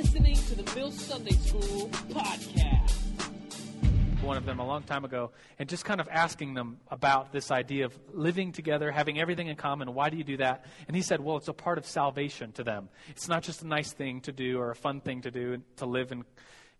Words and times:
listening 0.00 0.34
to 0.34 0.54
the 0.54 0.74
Mill 0.74 0.90
Sunday 0.90 1.32
School 1.32 1.90
podcast. 2.08 2.90
One 4.22 4.38
of 4.38 4.46
them 4.46 4.58
a 4.58 4.66
long 4.66 4.82
time 4.82 5.04
ago, 5.04 5.30
and 5.58 5.68
just 5.68 5.84
kind 5.84 6.00
of 6.00 6.08
asking 6.10 6.54
them 6.54 6.78
about 6.88 7.32
this 7.32 7.50
idea 7.50 7.84
of 7.84 7.98
living 8.14 8.52
together, 8.52 8.90
having 8.90 9.20
everything 9.20 9.48
in 9.48 9.56
common. 9.56 9.92
Why 9.92 10.08
do 10.08 10.16
you 10.16 10.24
do 10.24 10.38
that? 10.38 10.64
And 10.88 10.96
he 10.96 11.02
said, 11.02 11.20
well, 11.20 11.36
it's 11.36 11.48
a 11.48 11.52
part 11.52 11.76
of 11.76 11.84
salvation 11.84 12.52
to 12.52 12.64
them. 12.64 12.88
It's 13.10 13.28
not 13.28 13.42
just 13.42 13.60
a 13.60 13.66
nice 13.66 13.92
thing 13.92 14.22
to 14.22 14.32
do 14.32 14.58
or 14.58 14.70
a 14.70 14.74
fun 14.74 15.02
thing 15.02 15.20
to 15.20 15.30
do 15.30 15.60
to 15.76 15.84
live 15.84 16.12
in 16.12 16.24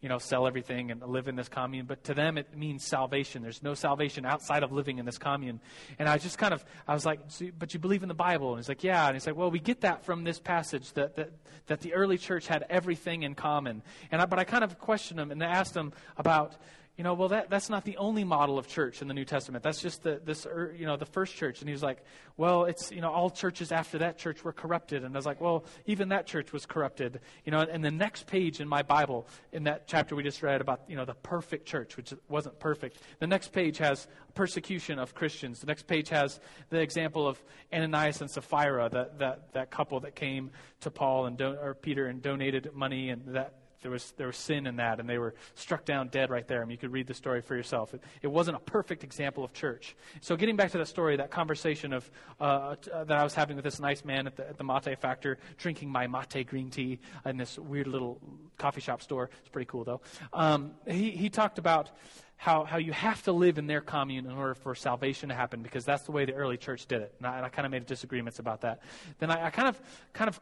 you 0.00 0.08
know, 0.08 0.18
sell 0.18 0.46
everything 0.46 0.90
and 0.90 1.02
live 1.02 1.28
in 1.28 1.36
this 1.36 1.48
commune. 1.48 1.86
But 1.86 2.04
to 2.04 2.14
them, 2.14 2.38
it 2.38 2.56
means 2.56 2.84
salvation. 2.84 3.42
There's 3.42 3.62
no 3.62 3.74
salvation 3.74 4.24
outside 4.24 4.62
of 4.62 4.72
living 4.72 4.98
in 4.98 5.04
this 5.04 5.18
commune. 5.18 5.60
And 5.98 6.08
I 6.08 6.18
just 6.18 6.38
kind 6.38 6.54
of, 6.54 6.64
I 6.88 6.94
was 6.94 7.04
like, 7.04 7.20
so, 7.28 7.46
but 7.58 7.74
you 7.74 7.80
believe 7.80 8.02
in 8.02 8.08
the 8.08 8.14
Bible? 8.14 8.50
And 8.50 8.58
he's 8.58 8.68
like, 8.68 8.82
yeah. 8.82 9.06
And 9.06 9.14
he's 9.14 9.26
like, 9.26 9.36
well, 9.36 9.50
we 9.50 9.60
get 9.60 9.82
that 9.82 10.04
from 10.04 10.24
this 10.24 10.38
passage 10.38 10.92
that, 10.94 11.16
that, 11.16 11.32
that 11.66 11.80
the 11.80 11.92
early 11.92 12.16
church 12.16 12.46
had 12.46 12.64
everything 12.70 13.24
in 13.24 13.34
common. 13.34 13.82
And 14.10 14.22
I, 14.22 14.26
but 14.26 14.38
I 14.38 14.44
kind 14.44 14.64
of 14.64 14.78
questioned 14.78 15.20
him 15.20 15.30
and 15.30 15.42
asked 15.42 15.76
him 15.76 15.92
about, 16.16 16.56
you 17.00 17.04
know, 17.04 17.14
well, 17.14 17.30
that, 17.30 17.48
that's 17.48 17.70
not 17.70 17.86
the 17.86 17.96
only 17.96 18.24
model 18.24 18.58
of 18.58 18.68
church 18.68 19.00
in 19.00 19.08
the 19.08 19.14
New 19.14 19.24
Testament. 19.24 19.64
That's 19.64 19.80
just 19.80 20.02
the, 20.02 20.20
this, 20.22 20.44
er, 20.44 20.76
you 20.78 20.84
know, 20.84 20.98
the 20.98 21.06
first 21.06 21.34
church. 21.34 21.60
And 21.60 21.66
he 21.66 21.72
was 21.72 21.82
like, 21.82 22.04
well, 22.36 22.66
it's, 22.66 22.92
you 22.92 23.00
know, 23.00 23.10
all 23.10 23.30
churches 23.30 23.72
after 23.72 23.96
that 24.00 24.18
church 24.18 24.44
were 24.44 24.52
corrupted. 24.52 25.02
And 25.02 25.16
I 25.16 25.18
was 25.18 25.24
like, 25.24 25.40
well, 25.40 25.64
even 25.86 26.10
that 26.10 26.26
church 26.26 26.52
was 26.52 26.66
corrupted. 26.66 27.20
You 27.46 27.52
know, 27.52 27.60
and 27.60 27.82
the 27.82 27.90
next 27.90 28.26
page 28.26 28.60
in 28.60 28.68
my 28.68 28.82
Bible, 28.82 29.26
in 29.50 29.64
that 29.64 29.88
chapter 29.88 30.14
we 30.14 30.22
just 30.22 30.42
read 30.42 30.60
about, 30.60 30.82
you 30.88 30.96
know, 30.96 31.06
the 31.06 31.14
perfect 31.14 31.64
church, 31.64 31.96
which 31.96 32.12
wasn't 32.28 32.60
perfect, 32.60 32.98
the 33.18 33.26
next 33.26 33.54
page 33.54 33.78
has 33.78 34.06
persecution 34.34 34.98
of 34.98 35.14
Christians. 35.14 35.60
The 35.60 35.68
next 35.68 35.86
page 35.86 36.10
has 36.10 36.38
the 36.68 36.80
example 36.80 37.26
of 37.26 37.42
Ananias 37.72 38.20
and 38.20 38.30
Sapphira, 38.30 38.90
that, 38.90 39.20
that, 39.20 39.54
that 39.54 39.70
couple 39.70 40.00
that 40.00 40.14
came 40.14 40.50
to 40.80 40.90
Paul 40.90 41.24
and, 41.24 41.38
don- 41.38 41.56
or 41.56 41.72
Peter 41.72 42.08
and 42.08 42.20
donated 42.20 42.74
money 42.74 43.08
and 43.08 43.22
that 43.28 43.54
there 43.82 43.90
was, 43.90 44.12
there 44.16 44.26
was 44.26 44.36
sin 44.36 44.66
in 44.66 44.76
that, 44.76 45.00
and 45.00 45.08
they 45.08 45.18
were 45.18 45.34
struck 45.54 45.84
down 45.84 46.08
dead 46.08 46.30
right 46.30 46.46
there. 46.46 46.60
Mean, 46.66 46.72
you 46.72 46.78
could 46.78 46.92
read 46.92 47.06
the 47.06 47.14
story 47.14 47.40
for 47.40 47.56
yourself. 47.56 47.94
It, 47.94 48.02
it 48.22 48.26
wasn't 48.26 48.56
a 48.56 48.60
perfect 48.60 49.04
example 49.04 49.42
of 49.42 49.52
church. 49.52 49.96
So, 50.20 50.36
getting 50.36 50.56
back 50.56 50.72
to 50.72 50.78
that 50.78 50.88
story, 50.88 51.16
that 51.16 51.30
conversation 51.30 51.92
of, 51.92 52.10
uh, 52.40 52.76
uh, 52.92 53.04
that 53.04 53.16
I 53.16 53.24
was 53.24 53.34
having 53.34 53.56
with 53.56 53.64
this 53.64 53.80
nice 53.80 54.04
man 54.04 54.26
at 54.26 54.36
the, 54.36 54.48
at 54.48 54.58
the 54.58 54.64
mate 54.64 54.98
factor, 55.00 55.38
drinking 55.56 55.90
my 55.90 56.06
mate 56.06 56.46
green 56.46 56.70
tea 56.70 56.98
in 57.24 57.36
this 57.36 57.58
weird 57.58 57.86
little 57.86 58.20
coffee 58.58 58.80
shop 58.80 59.02
store. 59.02 59.30
It's 59.40 59.48
pretty 59.48 59.66
cool, 59.66 59.84
though. 59.84 60.00
Um, 60.32 60.72
he, 60.86 61.10
he 61.10 61.30
talked 61.30 61.58
about 61.58 61.90
how, 62.36 62.64
how 62.64 62.78
you 62.78 62.92
have 62.92 63.22
to 63.24 63.32
live 63.32 63.58
in 63.58 63.66
their 63.66 63.82
commune 63.82 64.24
in 64.26 64.32
order 64.32 64.54
for 64.54 64.74
salvation 64.74 65.28
to 65.28 65.34
happen 65.34 65.62
because 65.62 65.84
that's 65.84 66.04
the 66.04 66.12
way 66.12 66.24
the 66.24 66.32
early 66.32 66.56
church 66.56 66.86
did 66.86 67.02
it. 67.02 67.14
And 67.18 67.26
I, 67.26 67.36
and 67.36 67.44
I 67.44 67.50
kind 67.50 67.66
of 67.66 67.72
made 67.72 67.84
disagreements 67.84 68.38
about 68.38 68.62
that. 68.62 68.80
Then 69.18 69.30
I, 69.30 69.46
I 69.46 69.50
kind 69.50 69.68
of, 69.68 69.80
kind 70.14 70.28
of, 70.28 70.40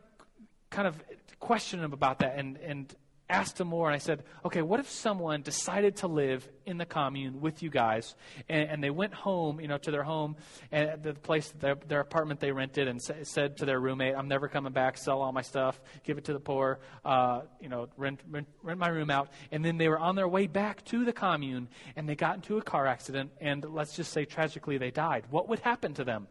kind 0.71 0.87
of 0.87 1.03
questioned 1.41 1.83
him 1.83 1.93
about 1.93 2.21
that 2.21 2.35
and, 2.37 2.57
and 2.59 2.95
asked 3.29 3.61
him 3.61 3.69
more, 3.69 3.89
and 3.89 3.95
I 3.95 3.99
said, 3.99 4.25
okay, 4.45 4.63
what 4.63 4.81
if 4.81 4.89
someone 4.91 5.43
decided 5.43 5.97
to 5.97 6.07
live 6.07 6.49
in 6.65 6.79
the 6.79 6.87
commune 6.87 7.41
with 7.41 7.63
you 7.63 7.71
guys, 7.71 8.15
and, 8.49 8.71
and 8.71 8.85
they 8.85 8.91
went 8.91 9.13
home, 9.13 9.61
you 9.61 9.69
know, 9.69 9.79
to 9.79 9.91
their 9.91 10.03
home, 10.03 10.37
and 10.73 11.03
the 11.03 11.15
place, 11.15 11.53
their, 11.61 11.75
their 11.75 12.01
apartment 12.01 12.41
they 12.41 12.53
rented, 12.53 12.89
and 12.89 13.03
sa- 13.03 13.15
said 13.23 13.57
to 13.59 13.67
their 13.67 13.81
roommate, 13.81 14.15
I'm 14.15 14.29
never 14.29 14.49
coming 14.49 14.73
back, 14.73 14.97
sell 14.97 15.21
all 15.21 15.33
my 15.33 15.43
stuff, 15.43 15.81
give 16.05 16.17
it 16.17 16.25
to 16.25 16.33
the 16.33 16.41
poor, 16.41 16.81
uh, 17.05 17.43
you 17.61 17.69
know, 17.69 17.89
rent, 17.97 18.21
rent, 18.31 18.49
rent 18.63 18.79
my 18.79 18.89
room 18.89 19.11
out, 19.11 19.29
and 19.53 19.65
then 19.65 19.77
they 19.77 19.89
were 19.89 19.99
on 19.99 20.15
their 20.15 20.29
way 20.29 20.47
back 20.47 20.85
to 20.87 21.05
the 21.05 21.13
commune, 21.13 21.69
and 21.97 22.09
they 22.09 22.15
got 22.15 22.37
into 22.37 22.57
a 22.57 22.63
car 22.63 22.87
accident, 22.87 23.31
and 23.41 23.65
let's 23.65 23.95
just 23.95 24.13
say 24.13 24.25
tragically 24.25 24.79
they 24.79 24.91
died. 24.91 25.25
What 25.31 25.49
would 25.49 25.59
happen 25.61 25.95
to 25.95 26.05
them? 26.05 26.29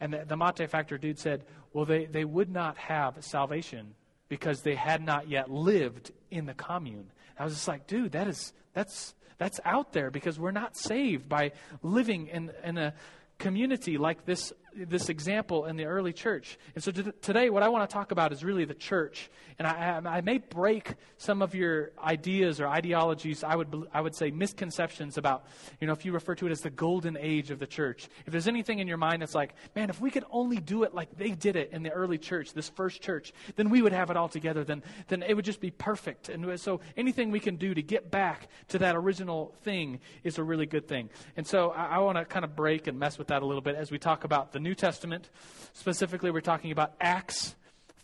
And 0.00 0.12
the, 0.12 0.24
the 0.26 0.36
Mate 0.36 0.68
Factor 0.68 0.98
dude 0.98 1.18
said, 1.18 1.44
well, 1.72 1.84
they, 1.84 2.06
they 2.06 2.24
would 2.24 2.50
not 2.50 2.76
have 2.76 3.24
salvation 3.24 3.94
because 4.34 4.62
they 4.62 4.74
had 4.74 5.00
not 5.00 5.28
yet 5.28 5.48
lived 5.48 6.10
in 6.28 6.44
the 6.44 6.54
commune. 6.54 7.06
I 7.38 7.44
was 7.44 7.54
just 7.54 7.68
like, 7.68 7.86
dude, 7.86 8.10
that 8.12 8.26
is 8.26 8.52
that's 8.72 9.14
that's 9.38 9.60
out 9.64 9.92
there 9.92 10.10
because 10.10 10.40
we're 10.40 10.50
not 10.50 10.76
saved 10.76 11.28
by 11.28 11.52
living 11.84 12.26
in, 12.26 12.50
in 12.64 12.76
a 12.76 12.94
community 13.38 13.96
like 13.96 14.24
this 14.24 14.52
this 14.76 15.08
example 15.08 15.66
in 15.66 15.76
the 15.76 15.84
early 15.84 16.12
church. 16.12 16.58
And 16.74 16.82
so 16.82 16.90
today, 16.90 17.50
what 17.50 17.62
I 17.62 17.68
want 17.68 17.88
to 17.88 17.92
talk 17.92 18.10
about 18.10 18.32
is 18.32 18.44
really 18.44 18.64
the 18.64 18.74
church. 18.74 19.30
And 19.58 19.68
I, 19.68 20.00
I, 20.04 20.20
may 20.20 20.38
break 20.38 20.94
some 21.16 21.42
of 21.42 21.54
your 21.54 21.92
ideas 22.02 22.60
or 22.60 22.66
ideologies, 22.66 23.44
I 23.44 23.54
would, 23.54 23.88
I 23.92 24.00
would 24.00 24.16
say 24.16 24.30
misconceptions 24.30 25.16
about, 25.16 25.44
you 25.80 25.86
know, 25.86 25.92
if 25.92 26.04
you 26.04 26.12
refer 26.12 26.34
to 26.36 26.46
it 26.46 26.50
as 26.50 26.60
the 26.60 26.70
golden 26.70 27.16
age 27.16 27.50
of 27.50 27.60
the 27.60 27.66
church. 27.66 28.08
If 28.26 28.32
there's 28.32 28.48
anything 28.48 28.80
in 28.80 28.88
your 28.88 28.96
mind 28.96 29.22
that's 29.22 29.34
like, 29.34 29.54
man, 29.76 29.90
if 29.90 30.00
we 30.00 30.10
could 30.10 30.24
only 30.30 30.56
do 30.56 30.82
it 30.82 30.94
like 30.94 31.16
they 31.16 31.30
did 31.30 31.54
it 31.54 31.70
in 31.72 31.84
the 31.84 31.90
early 31.90 32.18
church, 32.18 32.52
this 32.52 32.68
first 32.68 33.00
church, 33.00 33.32
then 33.54 33.70
we 33.70 33.80
would 33.80 33.92
have 33.92 34.10
it 34.10 34.16
all 34.16 34.28
together. 34.28 34.64
Then, 34.64 34.82
then 35.08 35.22
it 35.22 35.34
would 35.34 35.44
just 35.44 35.60
be 35.60 35.70
perfect. 35.70 36.28
And 36.28 36.58
so 36.58 36.80
anything 36.96 37.30
we 37.30 37.40
can 37.40 37.56
do 37.56 37.74
to 37.74 37.82
get 37.82 38.10
back 38.10 38.48
to 38.68 38.78
that 38.78 38.96
original 38.96 39.54
thing 39.62 40.00
is 40.24 40.38
a 40.38 40.42
really 40.42 40.66
good 40.66 40.88
thing. 40.88 41.10
And 41.36 41.46
so 41.46 41.70
I, 41.70 41.86
I 41.86 41.98
want 41.98 42.18
to 42.18 42.24
kind 42.24 42.44
of 42.44 42.56
break 42.56 42.88
and 42.88 42.98
mess 42.98 43.18
with 43.18 43.28
that 43.28 43.42
a 43.42 43.46
little 43.46 43.62
bit 43.62 43.76
as 43.76 43.90
we 43.90 43.98
talk 43.98 44.24
about 44.24 44.52
the 44.52 44.63
New 44.64 44.74
Testament. 44.74 45.28
Specifically, 45.74 46.30
we're 46.30 46.40
talking 46.40 46.72
about 46.72 46.94
Acts 47.00 47.54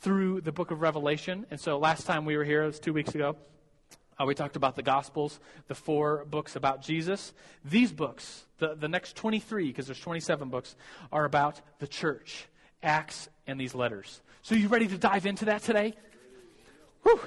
through 0.01 0.43
the 0.43 0.53
book 0.53 0.71
of 0.71 0.83
Revelation. 0.83 1.47
And 1.51 1.59
so 1.59 1.79
last 1.79 2.07
time 2.07 2.27
we 2.27 2.37
were 2.37 2.45
here, 2.45 2.63
it 2.63 2.67
was 2.67 2.79
two 2.79 2.93
weeks 2.93 3.15
ago, 3.15 3.37
uh, 4.21 4.27
we 4.27 4.35
talked 4.35 4.57
about 4.57 4.77
the 4.77 4.83
Gospels, 4.83 5.41
the 5.69 5.75
four 5.75 6.27
books 6.27 6.57
about 6.57 6.83
Jesus. 6.83 7.33
These 7.65 7.93
books, 7.93 8.45
the, 8.59 8.75
the 8.75 8.89
next 8.89 9.17
23, 9.17 9.69
because 9.69 9.87
there's 9.87 10.01
27 10.01 10.51
books, 10.51 10.77
are 11.11 11.25
about 11.25 11.63
the 11.79 11.89
church, 11.89 12.45
Acts, 12.83 13.31
and 13.47 13.59
these 13.59 13.75
letters. 13.75 14.21
So 14.43 14.55
you 14.55 14.69
ready 14.69 14.87
to 14.89 14.99
dive 14.99 15.25
into 15.25 15.47
that 15.47 15.63
today? 15.63 15.95
Whew. 17.05 17.21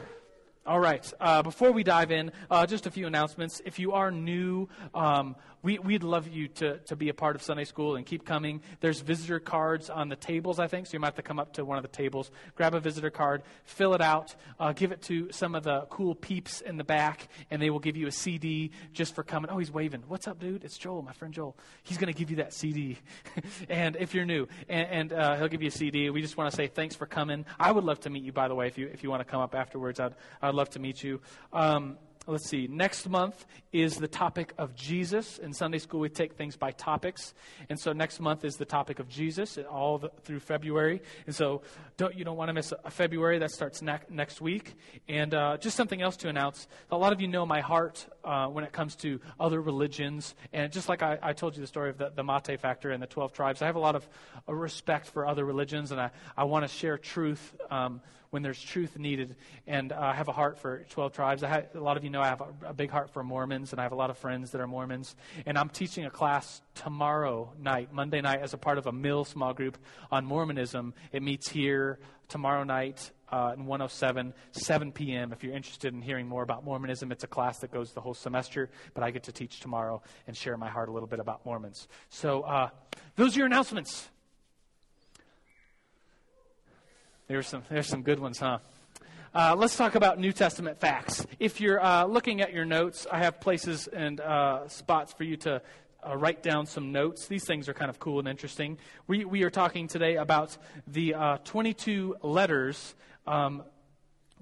All 0.65 0.79
right. 0.79 1.11
Uh, 1.19 1.41
before 1.41 1.71
we 1.71 1.83
dive 1.83 2.11
in, 2.11 2.31
uh, 2.49 2.67
just 2.67 2.85
a 2.85 2.91
few 2.91 3.07
announcements. 3.07 3.61
If 3.65 3.79
you 3.79 3.93
are 3.93 4.11
new, 4.11 4.69
um, 4.93 5.35
we, 5.63 5.79
would 5.79 6.03
love 6.03 6.27
you 6.27 6.49
to, 6.49 6.77
to 6.79 6.95
be 6.95 7.07
a 7.07 7.13
part 7.13 7.35
of 7.37 7.41
Sunday 7.41 7.63
school 7.63 7.95
and 7.95 8.05
keep 8.05 8.25
coming. 8.25 8.61
There's 8.81 8.99
visitor 8.99 9.39
cards 9.39 9.89
on 9.89 10.09
the 10.09 10.17
tables, 10.17 10.59
I 10.59 10.67
think, 10.67 10.87
so 10.87 10.93
you 10.93 10.99
might 10.99 11.07
have 11.07 11.15
to 11.15 11.21
come 11.21 11.39
up 11.39 11.53
to 11.53 11.63
one 11.63 11.77
of 11.77 11.83
the 11.83 11.89
tables, 11.89 12.31
grab 12.55 12.75
a 12.75 12.81
visitor 12.81 13.09
card, 13.09 13.43
fill 13.63 13.93
it 13.93 14.01
out, 14.01 14.35
uh, 14.59 14.73
give 14.73 14.91
it 14.91 15.01
to 15.03 15.31
some 15.31 15.55
of 15.55 15.63
the 15.63 15.87
cool 15.89 16.15
peeps 16.15 16.59
in 16.59 16.75
the 16.75 16.83
back, 16.83 17.29
and 17.49 17.61
they 17.61 17.69
will 17.69 17.79
give 17.79 17.95
you 17.95 18.07
a 18.07 18.11
CD 18.11 18.71
just 18.91 19.15
for 19.15 19.23
coming. 19.23 19.49
Oh, 19.49 19.57
he's 19.57 19.71
waving. 19.71 20.03
What's 20.07 20.27
up, 20.27 20.39
dude? 20.39 20.65
It's 20.65 20.77
Joel, 20.77 21.01
my 21.01 21.13
friend 21.13 21.33
Joel. 21.33 21.55
He's 21.83 21.97
going 21.97 22.11
to 22.11 22.17
give 22.17 22.29
you 22.29 22.37
that 22.37 22.53
CD. 22.53 22.97
and 23.69 23.95
if 23.95 24.13
you're 24.13 24.25
new, 24.25 24.47
and, 24.67 24.87
and 24.89 25.13
uh, 25.13 25.37
he'll 25.37 25.47
give 25.47 25.61
you 25.61 25.69
a 25.69 25.71
CD. 25.71 26.09
We 26.09 26.21
just 26.21 26.35
want 26.35 26.51
to 26.51 26.55
say 26.55 26.67
thanks 26.67 26.95
for 26.95 27.05
coming. 27.05 27.45
I 27.57 27.71
would 27.71 27.85
love 27.85 28.01
to 28.01 28.09
meet 28.09 28.23
you, 28.23 28.33
by 28.33 28.49
the 28.49 28.55
way, 28.55 28.67
if 28.67 28.77
you, 28.77 28.89
if 28.91 29.01
you 29.01 29.09
want 29.09 29.21
to 29.21 29.25
come 29.25 29.39
up 29.39 29.55
afterwards. 29.55 30.01
I'd, 30.01 30.15
I'd 30.41 30.55
love 30.55 30.71
to 30.71 30.79
meet 30.79 31.01
you. 31.03 31.21
Um, 31.53 31.97
let's 32.27 32.47
see, 32.47 32.67
next 32.67 33.09
month 33.09 33.45
is 33.71 33.97
the 33.97 34.07
topic 34.07 34.53
of 34.57 34.75
Jesus. 34.75 35.39
In 35.39 35.53
Sunday 35.53 35.79
school, 35.79 35.99
we 35.99 36.09
take 36.09 36.33
things 36.33 36.55
by 36.55 36.71
topics. 36.71 37.33
And 37.69 37.79
so 37.79 37.91
next 37.91 38.19
month 38.19 38.45
is 38.45 38.55
the 38.55 38.65
topic 38.65 38.99
of 38.99 39.09
Jesus 39.09 39.57
all 39.69 39.97
the, 39.97 40.09
through 40.23 40.39
February. 40.39 41.01
And 41.25 41.35
so 41.35 41.61
don't, 41.97 42.15
you 42.15 42.23
don't 42.23 42.37
want 42.37 42.49
to 42.49 42.53
miss 42.53 42.73
a 42.83 42.91
February. 42.91 43.39
That 43.39 43.51
starts 43.51 43.81
ne- 43.81 43.99
next 44.09 44.41
week. 44.41 44.75
And 45.07 45.33
uh, 45.33 45.57
just 45.57 45.75
something 45.75 46.01
else 46.01 46.17
to 46.17 46.29
announce. 46.29 46.67
A 46.91 46.97
lot 46.97 47.13
of 47.13 47.21
you 47.21 47.27
know 47.27 47.45
my 47.45 47.61
heart 47.61 48.05
uh, 48.23 48.47
when 48.47 48.63
it 48.63 48.71
comes 48.71 48.95
to 48.97 49.19
other 49.39 49.61
religions. 49.61 50.35
And 50.51 50.71
just 50.71 50.89
like 50.89 51.01
I, 51.01 51.17
I 51.21 51.33
told 51.33 51.55
you 51.55 51.61
the 51.61 51.67
story 51.67 51.89
of 51.89 51.97
the, 51.97 52.11
the 52.15 52.23
Mate 52.23 52.59
factor 52.59 52.91
and 52.91 53.01
the 53.01 53.07
12 53.07 53.33
tribes, 53.33 53.61
I 53.61 53.65
have 53.65 53.75
a 53.75 53.79
lot 53.79 53.95
of 53.95 54.07
respect 54.47 55.07
for 55.07 55.25
other 55.25 55.45
religions. 55.45 55.91
And 55.91 55.99
I, 55.99 56.11
I 56.37 56.45
want 56.45 56.63
to 56.63 56.67
share 56.67 56.97
truth 56.97 57.55
um, 57.69 58.01
when 58.33 58.41
there's 58.41 58.59
truth 58.59 58.97
needed. 58.97 59.35
And 59.67 59.91
uh, 59.91 59.99
I 59.99 60.13
have 60.13 60.27
a 60.27 60.31
heart 60.31 60.57
for 60.57 60.83
12 60.89 61.13
tribes. 61.13 61.43
A 61.43 61.67
lot 61.75 61.97
of 61.97 62.03
you 62.03 62.09
know 62.09 62.21
I 62.21 62.27
have 62.27 62.41
a, 62.41 62.69
a, 62.69 62.73
big 62.73 62.89
heart 62.89 63.11
for 63.11 63.23
Mormons, 63.23 63.73
and 63.73 63.79
I 63.79 63.83
have 63.83 63.91
a 63.91 63.95
lot 63.95 64.09
of 64.09 64.17
friends 64.17 64.49
that 64.51 64.61
are 64.61 64.65
Mormons. 64.65 65.15
And 65.45 65.55
I'm 65.55 65.69
teaching 65.69 66.05
a 66.05 66.09
class 66.09 66.63
tomorrow 66.73 67.53
night, 67.59 67.93
Monday 67.93 68.21
night, 68.21 68.41
as 68.41 68.53
a 68.53 68.57
part 68.57 68.79
of 68.79 68.87
a 68.87 68.91
Mill 68.91 69.23
small 69.23 69.53
group 69.53 69.77
on 70.11 70.25
Mormonism. 70.25 70.95
It 71.11 71.21
meets 71.21 71.47
here 71.47 71.99
tomorrow 72.27 72.63
night 72.63 73.11
uh, 73.33 73.53
in 73.57 73.65
107, 73.65 74.31
7 74.51 74.91
p.m. 74.91 75.33
If 75.33 75.43
you're 75.43 75.55
interested 75.55 75.91
in 75.91 76.03
hearing 76.03 76.27
more 76.27 76.43
about 76.43 76.63
Mormonism, 76.63 77.11
it's 77.11 77.23
a 77.23 77.27
class 77.27 77.57
that 77.59 77.71
goes 77.71 77.91
the 77.91 77.99
whole 77.99 78.13
semester, 78.13 78.69
but 78.93 79.03
I 79.03 79.09
get 79.09 79.23
to 79.23 79.31
teach 79.31 79.59
tomorrow 79.59 80.03
and 80.27 80.37
share 80.37 80.55
my 80.55 80.69
heart 80.69 80.87
a 80.87 80.91
little 80.91 81.07
bit 81.07 81.19
about 81.19 81.43
Mormons. 81.43 81.87
So 82.09 82.43
uh, 82.43 82.69
those 83.15 83.35
are 83.35 83.39
your 83.39 83.47
announcements. 83.47 84.07
There's 87.27 87.47
some, 87.47 87.63
there's 87.69 87.87
some 87.87 88.03
good 88.03 88.19
ones, 88.19 88.37
huh? 88.37 88.59
Uh, 89.33 89.55
let's 89.57 89.75
talk 89.75 89.95
about 89.95 90.19
New 90.19 90.31
Testament 90.31 90.79
facts. 90.79 91.25
If 91.39 91.59
you're 91.59 91.83
uh, 91.83 92.05
looking 92.05 92.41
at 92.41 92.53
your 92.53 92.65
notes, 92.65 93.07
I 93.11 93.17
have 93.23 93.41
places 93.41 93.87
and 93.87 94.21
uh, 94.21 94.67
spots 94.67 95.11
for 95.11 95.23
you 95.23 95.37
to 95.37 95.59
uh, 96.07 96.15
write 96.17 96.43
down 96.43 96.67
some 96.67 96.91
notes. 96.91 97.25
These 97.27 97.45
things 97.45 97.67
are 97.67 97.73
kind 97.73 97.89
of 97.89 97.99
cool 97.99 98.19
and 98.19 98.27
interesting. 98.27 98.77
We, 99.07 99.25
we 99.25 99.41
are 99.41 99.49
talking 99.49 99.87
today 99.87 100.17
about 100.17 100.55
the 100.85 101.15
uh, 101.15 101.37
22 101.45 102.17
letters 102.21 102.93
um, 103.25 103.63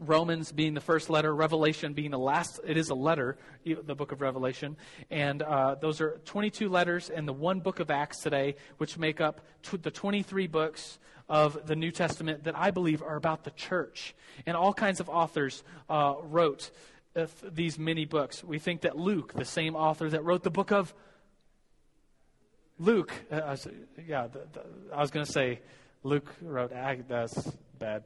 Romans 0.02 0.52
being 0.52 0.74
the 0.74 0.82
first 0.82 1.10
letter, 1.10 1.34
Revelation 1.34 1.94
being 1.94 2.12
the 2.12 2.20
last. 2.20 2.60
It 2.66 2.76
is 2.76 2.90
a 2.90 2.96
letter, 2.96 3.38
the 3.64 3.96
book 3.96 4.12
of 4.12 4.22
Revelation. 4.22 4.76
And 5.10 5.42
uh, 5.42 5.76
those 5.76 6.02
are 6.02 6.20
22 6.26 6.70
letters 6.70 7.10
and 7.10 7.28
the 7.28 7.34
one 7.34 7.60
book 7.60 7.80
of 7.80 7.92
Acts 7.92 8.20
today, 8.20 8.56
which 8.78 8.98
make 8.98 9.22
up 9.22 9.42
the 9.72 9.92
23 9.92 10.48
books 10.48 10.98
of 11.30 11.68
the 11.68 11.76
New 11.76 11.92
Testament 11.92 12.46
that 12.46 12.58
I 12.58 12.72
believe 12.72 13.04
are 13.04 13.16
about 13.16 13.44
the 13.44 13.52
church. 13.52 14.16
And 14.46 14.58
all 14.58 14.74
kinds 14.74 15.00
of 15.00 15.08
authors 15.08 15.64
uh, 15.90 16.16
wrote 16.24 16.72
uh, 17.16 17.28
these 17.44 17.78
many 17.78 18.06
books. 18.06 18.44
We 18.44 18.58
think 18.58 18.82
that 18.82 18.98
Luke, 18.98 19.34
the 19.34 19.46
same 19.46 19.76
author 19.76 20.10
that 20.10 20.24
wrote 20.24 20.44
the 20.44 20.50
book 20.50 20.72
of 20.72 20.94
Luke, 22.80 23.14
uh, 23.32 23.56
yeah, 24.08 24.28
the, 24.28 24.40
the, 24.52 24.62
I 24.92 25.02
was 25.02 25.12
going 25.12 25.26
to 25.26 25.32
say 25.32 25.60
Luke 26.04 26.34
wrote, 26.42 26.72
that's 26.72 27.52
bad 27.78 28.04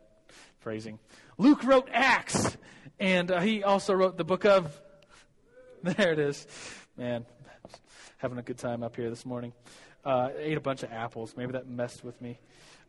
phrasing. 0.60 1.00
Luke 1.38 1.64
wrote 1.64 1.90
Acts, 1.92 2.58
and 3.00 3.32
uh, 3.32 3.40
he 3.40 3.64
also 3.64 3.94
wrote 3.94 4.18
the 4.18 4.24
book 4.26 4.46
of. 4.46 4.82
There 5.84 6.14
it 6.14 6.18
is. 6.18 6.48
Man, 6.98 7.28
having 8.18 8.40
a 8.40 8.42
good 8.42 8.58
time 8.58 8.82
up 8.82 8.96
here 8.96 9.12
this 9.12 9.24
morning. 9.24 9.54
Uh, 10.04 10.30
ate 10.36 10.58
a 10.58 10.62
bunch 10.62 10.82
of 10.82 10.92
apples. 10.92 11.36
Maybe 11.38 11.52
that 11.52 11.68
messed 11.68 12.04
with 12.04 12.20
me. 12.20 12.40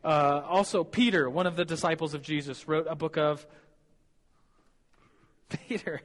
Uh, 0.03 0.41
also, 0.47 0.83
Peter, 0.83 1.29
one 1.29 1.45
of 1.45 1.55
the 1.55 1.65
disciples 1.65 2.15
of 2.15 2.23
Jesus, 2.23 2.67
wrote 2.67 2.87
a 2.89 2.95
book 2.95 3.17
of. 3.17 3.45
Peter. 5.67 6.01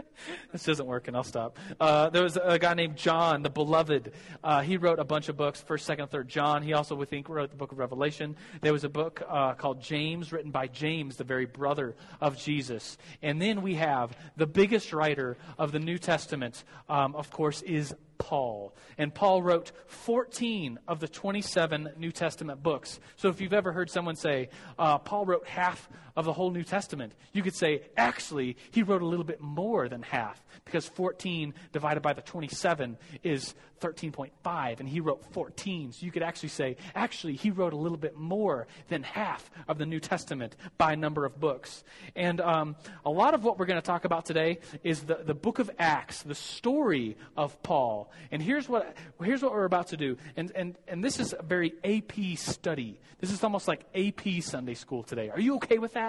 this 0.52 0.68
isn't 0.68 0.86
working. 0.86 1.14
I'll 1.14 1.24
stop. 1.24 1.58
Uh, 1.80 2.10
there 2.10 2.22
was 2.22 2.38
a 2.42 2.58
guy 2.58 2.74
named 2.74 2.96
John, 2.96 3.42
the 3.42 3.50
beloved. 3.50 4.12
Uh, 4.42 4.60
he 4.62 4.76
wrote 4.76 4.98
a 4.98 5.04
bunch 5.04 5.28
of 5.28 5.36
books, 5.36 5.60
first, 5.60 5.86
second, 5.86 6.10
third 6.10 6.28
John. 6.28 6.62
He 6.62 6.72
also, 6.72 6.94
we 6.94 7.06
think, 7.06 7.28
wrote 7.28 7.50
the 7.50 7.56
book 7.56 7.72
of 7.72 7.78
Revelation. 7.78 8.36
There 8.60 8.72
was 8.72 8.84
a 8.84 8.88
book 8.88 9.22
uh, 9.28 9.54
called 9.54 9.82
James, 9.82 10.32
written 10.32 10.50
by 10.50 10.66
James, 10.66 11.16
the 11.16 11.24
very 11.24 11.46
brother 11.46 11.94
of 12.20 12.38
Jesus. 12.38 12.96
And 13.22 13.40
then 13.40 13.62
we 13.62 13.74
have 13.74 14.16
the 14.36 14.46
biggest 14.46 14.92
writer 14.92 15.36
of 15.58 15.72
the 15.72 15.78
New 15.78 15.98
Testament, 15.98 16.64
um, 16.88 17.14
of 17.14 17.30
course, 17.30 17.62
is 17.62 17.94
Paul. 18.22 18.72
And 18.98 19.12
Paul 19.12 19.42
wrote 19.42 19.72
14 19.88 20.78
of 20.86 21.00
the 21.00 21.08
27 21.08 21.90
New 21.96 22.12
Testament 22.12 22.62
books. 22.62 23.00
So 23.16 23.28
if 23.28 23.40
you've 23.40 23.52
ever 23.52 23.72
heard 23.72 23.90
someone 23.90 24.14
say, 24.14 24.50
uh, 24.78 24.98
Paul 24.98 25.26
wrote 25.26 25.46
half 25.46 25.88
of 26.16 26.24
the 26.24 26.32
whole 26.32 26.50
New 26.50 26.64
Testament, 26.64 27.12
you 27.32 27.42
could 27.42 27.54
say, 27.54 27.82
actually, 27.96 28.56
he 28.70 28.82
wrote 28.82 29.02
a 29.02 29.06
little 29.06 29.24
bit 29.24 29.40
more 29.40 29.88
than 29.88 30.02
half, 30.02 30.42
because 30.64 30.86
14 30.86 31.54
divided 31.72 32.02
by 32.02 32.12
the 32.12 32.22
27 32.22 32.96
is 33.22 33.54
13.5, 33.80 34.80
and 34.80 34.88
he 34.88 35.00
wrote 35.00 35.24
14. 35.32 35.92
So 35.92 36.06
you 36.06 36.12
could 36.12 36.22
actually 36.22 36.50
say, 36.50 36.76
actually, 36.94 37.34
he 37.34 37.50
wrote 37.50 37.72
a 37.72 37.76
little 37.76 37.98
bit 37.98 38.16
more 38.16 38.66
than 38.88 39.02
half 39.02 39.50
of 39.68 39.78
the 39.78 39.86
New 39.86 40.00
Testament 40.00 40.54
by 40.78 40.94
number 40.94 41.24
of 41.24 41.40
books. 41.40 41.82
And 42.14 42.40
um, 42.40 42.76
a 43.04 43.10
lot 43.10 43.34
of 43.34 43.44
what 43.44 43.58
we're 43.58 43.66
going 43.66 43.80
to 43.80 43.86
talk 43.86 44.04
about 44.04 44.24
today 44.24 44.60
is 44.84 45.02
the, 45.02 45.20
the 45.24 45.34
book 45.34 45.58
of 45.58 45.70
Acts, 45.78 46.22
the 46.22 46.34
story 46.34 47.16
of 47.36 47.60
Paul. 47.62 48.10
And 48.30 48.40
here's 48.40 48.68
what, 48.68 48.96
here's 49.22 49.42
what 49.42 49.52
we're 49.52 49.64
about 49.64 49.88
to 49.88 49.96
do. 49.96 50.16
And, 50.36 50.52
and, 50.54 50.76
and 50.86 51.02
this 51.02 51.18
is 51.18 51.34
a 51.36 51.42
very 51.42 51.74
AP 51.84 52.38
study. 52.38 53.00
This 53.18 53.32
is 53.32 53.42
almost 53.42 53.66
like 53.66 53.84
AP 53.94 54.42
Sunday 54.42 54.74
school 54.74 55.02
today. 55.02 55.30
Are 55.30 55.40
you 55.40 55.56
okay 55.56 55.78
with 55.78 55.94
that? 55.94 56.01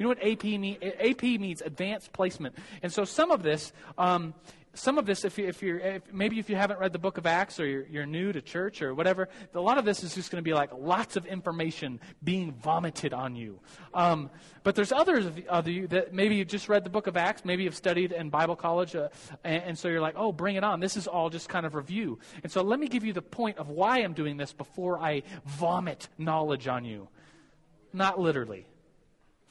You 0.00 0.04
know 0.04 0.08
what 0.08 0.26
AP 0.26 0.44
means? 0.44 0.78
AP 0.82 1.22
means 1.22 1.60
advanced 1.60 2.12
placement. 2.12 2.56
And 2.82 2.90
so 2.90 3.04
some 3.04 3.30
of 3.30 3.42
this, 3.42 3.72
um, 3.98 4.32
some 4.72 4.98
of 4.98 5.04
this, 5.04 5.24
if, 5.24 5.36
you, 5.36 5.46
if 5.46 5.62
you're 5.62 5.78
if, 5.78 6.02
maybe 6.12 6.38
if 6.38 6.48
you 6.48 6.56
haven't 6.56 6.78
read 6.78 6.92
the 6.92 6.98
book 6.98 7.18
of 7.18 7.26
Acts 7.26 7.58
or 7.58 7.66
you're, 7.66 7.86
you're 7.86 8.06
new 8.06 8.32
to 8.32 8.40
church 8.40 8.82
or 8.82 8.94
whatever, 8.94 9.28
a 9.52 9.60
lot 9.60 9.78
of 9.78 9.84
this 9.84 10.02
is 10.04 10.14
just 10.14 10.30
going 10.30 10.42
to 10.42 10.48
be 10.48 10.54
like 10.54 10.70
lots 10.72 11.16
of 11.16 11.26
information 11.26 12.00
being 12.22 12.52
vomited 12.52 13.12
on 13.12 13.34
you. 13.34 13.58
Um, 13.92 14.30
but 14.62 14.74
there's 14.74 14.92
others 14.92 15.26
of 15.48 15.68
you 15.68 15.88
that 15.88 16.14
maybe 16.14 16.36
you 16.36 16.44
just 16.44 16.68
read 16.68 16.84
the 16.84 16.90
book 16.90 17.06
of 17.06 17.16
Acts, 17.16 17.44
maybe 17.44 17.64
you've 17.64 17.76
studied 17.76 18.12
in 18.12 18.30
Bible 18.30 18.56
college, 18.56 18.94
uh, 18.94 19.08
and, 19.44 19.62
and 19.64 19.78
so 19.78 19.88
you're 19.88 20.00
like, 20.00 20.14
oh, 20.16 20.32
bring 20.32 20.56
it 20.56 20.64
on. 20.64 20.80
This 20.80 20.96
is 20.96 21.06
all 21.06 21.30
just 21.30 21.48
kind 21.48 21.66
of 21.66 21.74
review. 21.74 22.18
And 22.42 22.50
so 22.50 22.62
let 22.62 22.78
me 22.78 22.88
give 22.88 23.04
you 23.04 23.12
the 23.12 23.22
point 23.22 23.58
of 23.58 23.68
why 23.68 23.98
I'm 23.98 24.14
doing 24.14 24.36
this 24.36 24.52
before 24.52 24.98
I 24.98 25.24
vomit 25.44 26.08
knowledge 26.16 26.68
on 26.68 26.84
you. 26.84 27.08
Not 27.92 28.20
literally 28.20 28.66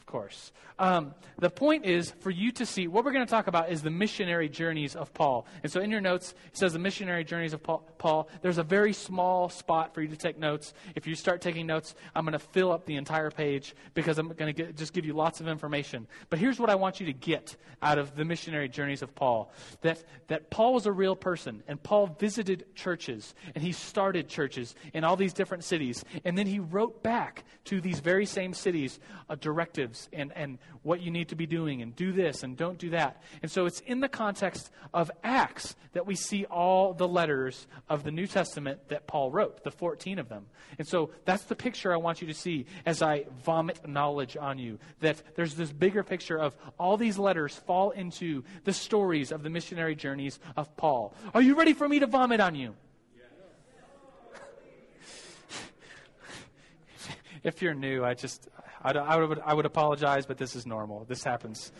course. 0.09 0.51
Um, 0.79 1.13
the 1.37 1.51
point 1.51 1.85
is 1.85 2.11
for 2.21 2.31
you 2.31 2.51
to 2.53 2.65
see 2.65 2.87
what 2.87 3.05
we're 3.05 3.11
going 3.11 3.25
to 3.25 3.29
talk 3.29 3.45
about 3.47 3.71
is 3.71 3.83
the 3.83 3.91
missionary 3.91 4.49
journeys 4.49 4.95
of 4.95 5.13
Paul. 5.13 5.45
And 5.61 5.71
so 5.71 5.81
in 5.81 5.91
your 5.91 6.01
notes, 6.01 6.33
it 6.47 6.57
says 6.57 6.73
the 6.73 6.79
missionary 6.79 7.23
journeys 7.23 7.53
of 7.53 7.61
Paul. 7.61 8.27
There's 8.41 8.57
a 8.57 8.63
very 8.63 8.93
small 8.93 9.49
spot 9.49 9.93
for 9.93 10.01
you 10.01 10.07
to 10.07 10.15
take 10.15 10.39
notes. 10.39 10.73
If 10.95 11.05
you 11.05 11.13
start 11.13 11.41
taking 11.41 11.67
notes, 11.67 11.93
I'm 12.15 12.25
going 12.25 12.33
to 12.33 12.39
fill 12.39 12.71
up 12.71 12.85
the 12.85 12.95
entire 12.95 13.29
page 13.29 13.75
because 13.93 14.17
I'm 14.17 14.29
going 14.29 14.53
to 14.55 14.73
just 14.73 14.93
give 14.93 15.05
you 15.05 15.13
lots 15.13 15.41
of 15.41 15.47
information. 15.47 16.07
But 16.31 16.39
here's 16.39 16.59
what 16.59 16.71
I 16.71 16.75
want 16.75 16.99
you 16.99 17.05
to 17.05 17.13
get 17.13 17.55
out 17.81 17.99
of 17.99 18.15
the 18.15 18.25
missionary 18.25 18.67
journeys 18.67 19.03
of 19.03 19.13
Paul 19.13 19.51
that, 19.81 20.03
that 20.27 20.49
Paul 20.49 20.73
was 20.73 20.87
a 20.87 20.91
real 20.91 21.15
person, 21.15 21.61
and 21.67 21.81
Paul 21.81 22.07
visited 22.19 22.65
churches, 22.73 23.35
and 23.53 23.63
he 23.63 23.73
started 23.73 24.27
churches 24.27 24.73
in 24.93 25.03
all 25.03 25.15
these 25.15 25.33
different 25.33 25.63
cities. 25.63 26.03
And 26.25 26.35
then 26.37 26.47
he 26.47 26.59
wrote 26.59 27.03
back 27.03 27.43
to 27.65 27.79
these 27.79 27.99
very 27.99 28.25
same 28.25 28.53
cities 28.53 28.99
uh, 29.29 29.35
and, 30.13 30.31
and 30.35 30.59
what 30.83 31.01
you 31.01 31.11
need 31.11 31.29
to 31.29 31.35
be 31.35 31.45
doing 31.45 31.81
and 31.81 31.95
do 31.95 32.11
this 32.11 32.43
and 32.43 32.55
don't 32.55 32.77
do 32.77 32.91
that. 32.91 33.21
And 33.41 33.51
so 33.51 33.65
it's 33.65 33.79
in 33.81 33.99
the 33.99 34.07
context 34.07 34.71
of 34.93 35.11
Acts 35.23 35.75
that 35.93 36.05
we 36.05 36.15
see 36.15 36.45
all 36.45 36.93
the 36.93 37.07
letters 37.07 37.67
of 37.89 38.03
the 38.03 38.11
New 38.11 38.27
Testament 38.27 38.89
that 38.89 39.07
Paul 39.07 39.31
wrote, 39.31 39.63
the 39.63 39.71
14 39.71 40.19
of 40.19 40.29
them. 40.29 40.45
And 40.77 40.87
so 40.87 41.09
that's 41.25 41.43
the 41.43 41.55
picture 41.55 41.93
I 41.93 41.97
want 41.97 42.21
you 42.21 42.27
to 42.27 42.33
see 42.33 42.65
as 42.85 43.01
I 43.01 43.25
vomit 43.43 43.87
knowledge 43.87 44.37
on 44.37 44.59
you. 44.59 44.79
That 44.99 45.21
there's 45.35 45.55
this 45.55 45.71
bigger 45.71 46.03
picture 46.03 46.37
of 46.37 46.55
all 46.77 46.97
these 46.97 47.17
letters 47.17 47.55
fall 47.55 47.91
into 47.91 48.43
the 48.63 48.73
stories 48.73 49.31
of 49.31 49.43
the 49.43 49.49
missionary 49.49 49.95
journeys 49.95 50.39
of 50.55 50.75
Paul. 50.77 51.13
Are 51.33 51.41
you 51.41 51.55
ready 51.55 51.73
for 51.73 51.89
me 51.89 51.99
to 51.99 52.07
vomit 52.07 52.39
on 52.39 52.55
you? 52.55 52.75
if 57.43 57.61
you're 57.61 57.73
new, 57.73 58.03
I 58.03 58.13
just 58.13 58.49
I, 58.81 58.91
I, 58.91 59.17
would, 59.17 59.39
I 59.39 59.53
would 59.53 59.65
apologize, 59.65 60.25
but 60.25 60.37
this 60.37 60.55
is 60.55 60.65
normal. 60.65 61.05
This 61.07 61.23
happens. 61.23 61.71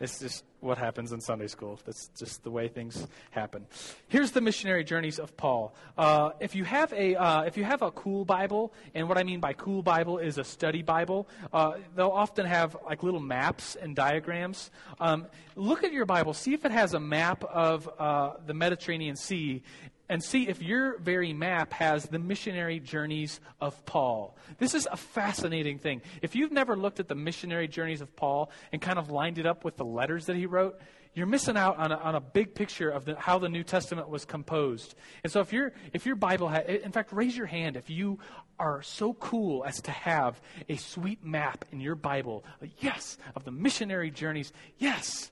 It's 0.00 0.20
just 0.20 0.44
what 0.60 0.78
happens 0.78 1.12
in 1.12 1.20
Sunday 1.20 1.46
school. 1.46 1.78
That's 1.84 2.08
just 2.18 2.42
the 2.42 2.50
way 2.50 2.68
things 2.68 3.06
happen. 3.30 3.66
Here's 4.08 4.30
the 4.30 4.40
missionary 4.40 4.84
journeys 4.84 5.18
of 5.18 5.36
Paul. 5.36 5.74
Uh, 5.96 6.30
if 6.40 6.54
you 6.54 6.64
have 6.64 6.92
a 6.92 7.14
uh, 7.14 7.42
if 7.42 7.56
you 7.56 7.64
have 7.64 7.82
a 7.82 7.90
cool 7.90 8.24
Bible, 8.24 8.72
and 8.94 9.08
what 9.08 9.18
I 9.18 9.22
mean 9.22 9.40
by 9.40 9.52
cool 9.52 9.82
Bible 9.82 10.18
is 10.18 10.38
a 10.38 10.44
study 10.44 10.82
Bible, 10.82 11.28
uh, 11.52 11.74
they'll 11.94 12.08
often 12.08 12.46
have 12.46 12.76
like 12.84 13.02
little 13.02 13.20
maps 13.20 13.76
and 13.76 13.94
diagrams. 13.94 14.70
Um, 15.00 15.26
look 15.54 15.84
at 15.84 15.92
your 15.92 16.06
Bible, 16.06 16.34
see 16.34 16.54
if 16.54 16.64
it 16.64 16.72
has 16.72 16.94
a 16.94 17.00
map 17.00 17.44
of 17.44 17.88
uh, 17.98 18.34
the 18.46 18.54
Mediterranean 18.54 19.16
Sea, 19.16 19.62
and 20.08 20.22
see 20.22 20.48
if 20.48 20.62
your 20.62 20.98
very 20.98 21.32
map 21.32 21.72
has 21.72 22.04
the 22.04 22.18
missionary 22.18 22.78
journeys 22.78 23.40
of 23.60 23.84
Paul. 23.86 24.36
This 24.58 24.74
is 24.74 24.86
a 24.90 24.96
fascinating 24.96 25.78
thing. 25.78 26.02
If 26.22 26.36
you've 26.36 26.52
never 26.52 26.76
looked 26.76 27.00
at 27.00 27.08
the 27.08 27.14
missionary 27.14 27.68
journeys 27.68 28.00
of 28.00 28.14
Paul 28.14 28.50
and 28.72 28.80
kind 28.80 28.98
of 28.98 29.10
lined 29.10 29.38
it 29.38 29.46
up 29.46 29.64
with 29.64 29.76
the 29.76 29.84
letters 29.84 30.26
that 30.26 30.36
he 30.36 30.46
wrote, 30.56 30.80
you're 31.14 31.26
missing 31.26 31.56
out 31.56 31.78
on 31.78 31.92
a, 31.92 31.96
on 31.96 32.14
a 32.14 32.20
big 32.20 32.54
picture 32.54 32.90
of 32.90 33.04
the, 33.04 33.16
how 33.16 33.38
the 33.38 33.48
New 33.48 33.62
Testament 33.62 34.08
was 34.08 34.24
composed. 34.24 34.94
And 35.22 35.32
so 35.32 35.40
if, 35.40 35.52
you 35.52 35.70
if 35.92 36.04
your 36.04 36.16
Bible, 36.16 36.48
in 36.48 36.92
fact, 36.92 37.12
raise 37.12 37.36
your 37.36 37.46
hand 37.46 37.76
if 37.76 37.88
you 37.88 38.18
are 38.58 38.82
so 38.82 39.14
cool 39.14 39.64
as 39.64 39.80
to 39.82 39.90
have 39.90 40.40
a 40.68 40.76
sweet 40.76 41.24
map 41.24 41.64
in 41.72 41.80
your 41.80 41.94
Bible, 41.94 42.44
yes, 42.80 43.16
of 43.34 43.44
the 43.44 43.50
missionary 43.50 44.10
journeys, 44.10 44.52
yes. 44.78 45.30